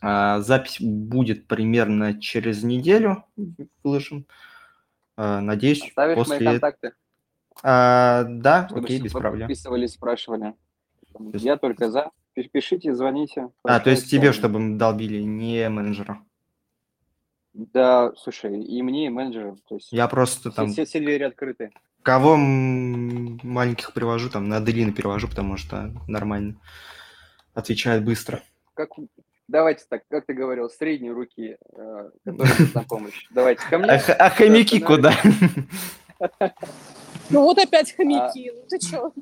[0.00, 3.24] А, запись будет примерно через неделю.
[3.82, 4.26] Выложим.
[5.16, 6.36] Надеюсь, Оставишь после...
[6.36, 6.92] мои контакты?
[7.62, 9.48] А, да, Чтобы окей, без проблем.
[9.48, 10.54] Подписывали, спрашивали.
[11.34, 12.10] Я только за.
[12.34, 13.50] Пишите, звоните.
[13.62, 16.18] А, то есть тебе, чтобы мы долбили, не менеджеру.
[17.54, 19.58] Да, слушай, и мне, и менеджерам.
[19.68, 20.70] То есть Я просто все, там...
[20.70, 21.70] Все, все двери открыты.
[22.02, 26.56] Кого маленьких привожу, там на Аделину перевожу, потому что нормально
[27.54, 28.42] отвечает быстро.
[28.74, 28.88] Как,
[29.46, 33.26] давайте так, как ты говорил, средней руки, э, которые на помощь.
[33.30, 33.90] Давайте ко мне.
[33.90, 35.12] А, а хомяки куда?
[37.30, 39.12] Ну вот опять хомяки, ну ты чё?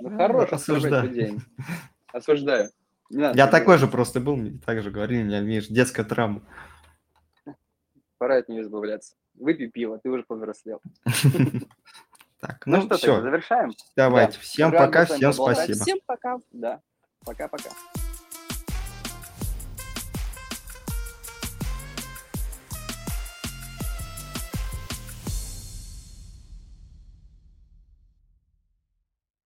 [0.00, 1.40] Ну хорош осуждать день.
[2.12, 2.70] Осуждаю.
[3.10, 6.42] Я такой же просто был, так же говорили, у меня, видишь, детская травма
[8.18, 9.14] пора от нее избавляться.
[9.34, 10.80] Выпей пиво, ты уже повзрослел.
[12.38, 13.20] Так, ну, ну что, все.
[13.22, 13.72] завершаем?
[13.96, 14.38] Давайте.
[14.40, 15.78] Всем пока, всем спасибо.
[15.78, 16.38] Всем пока.
[16.52, 16.82] Да,
[17.24, 17.70] пока-пока.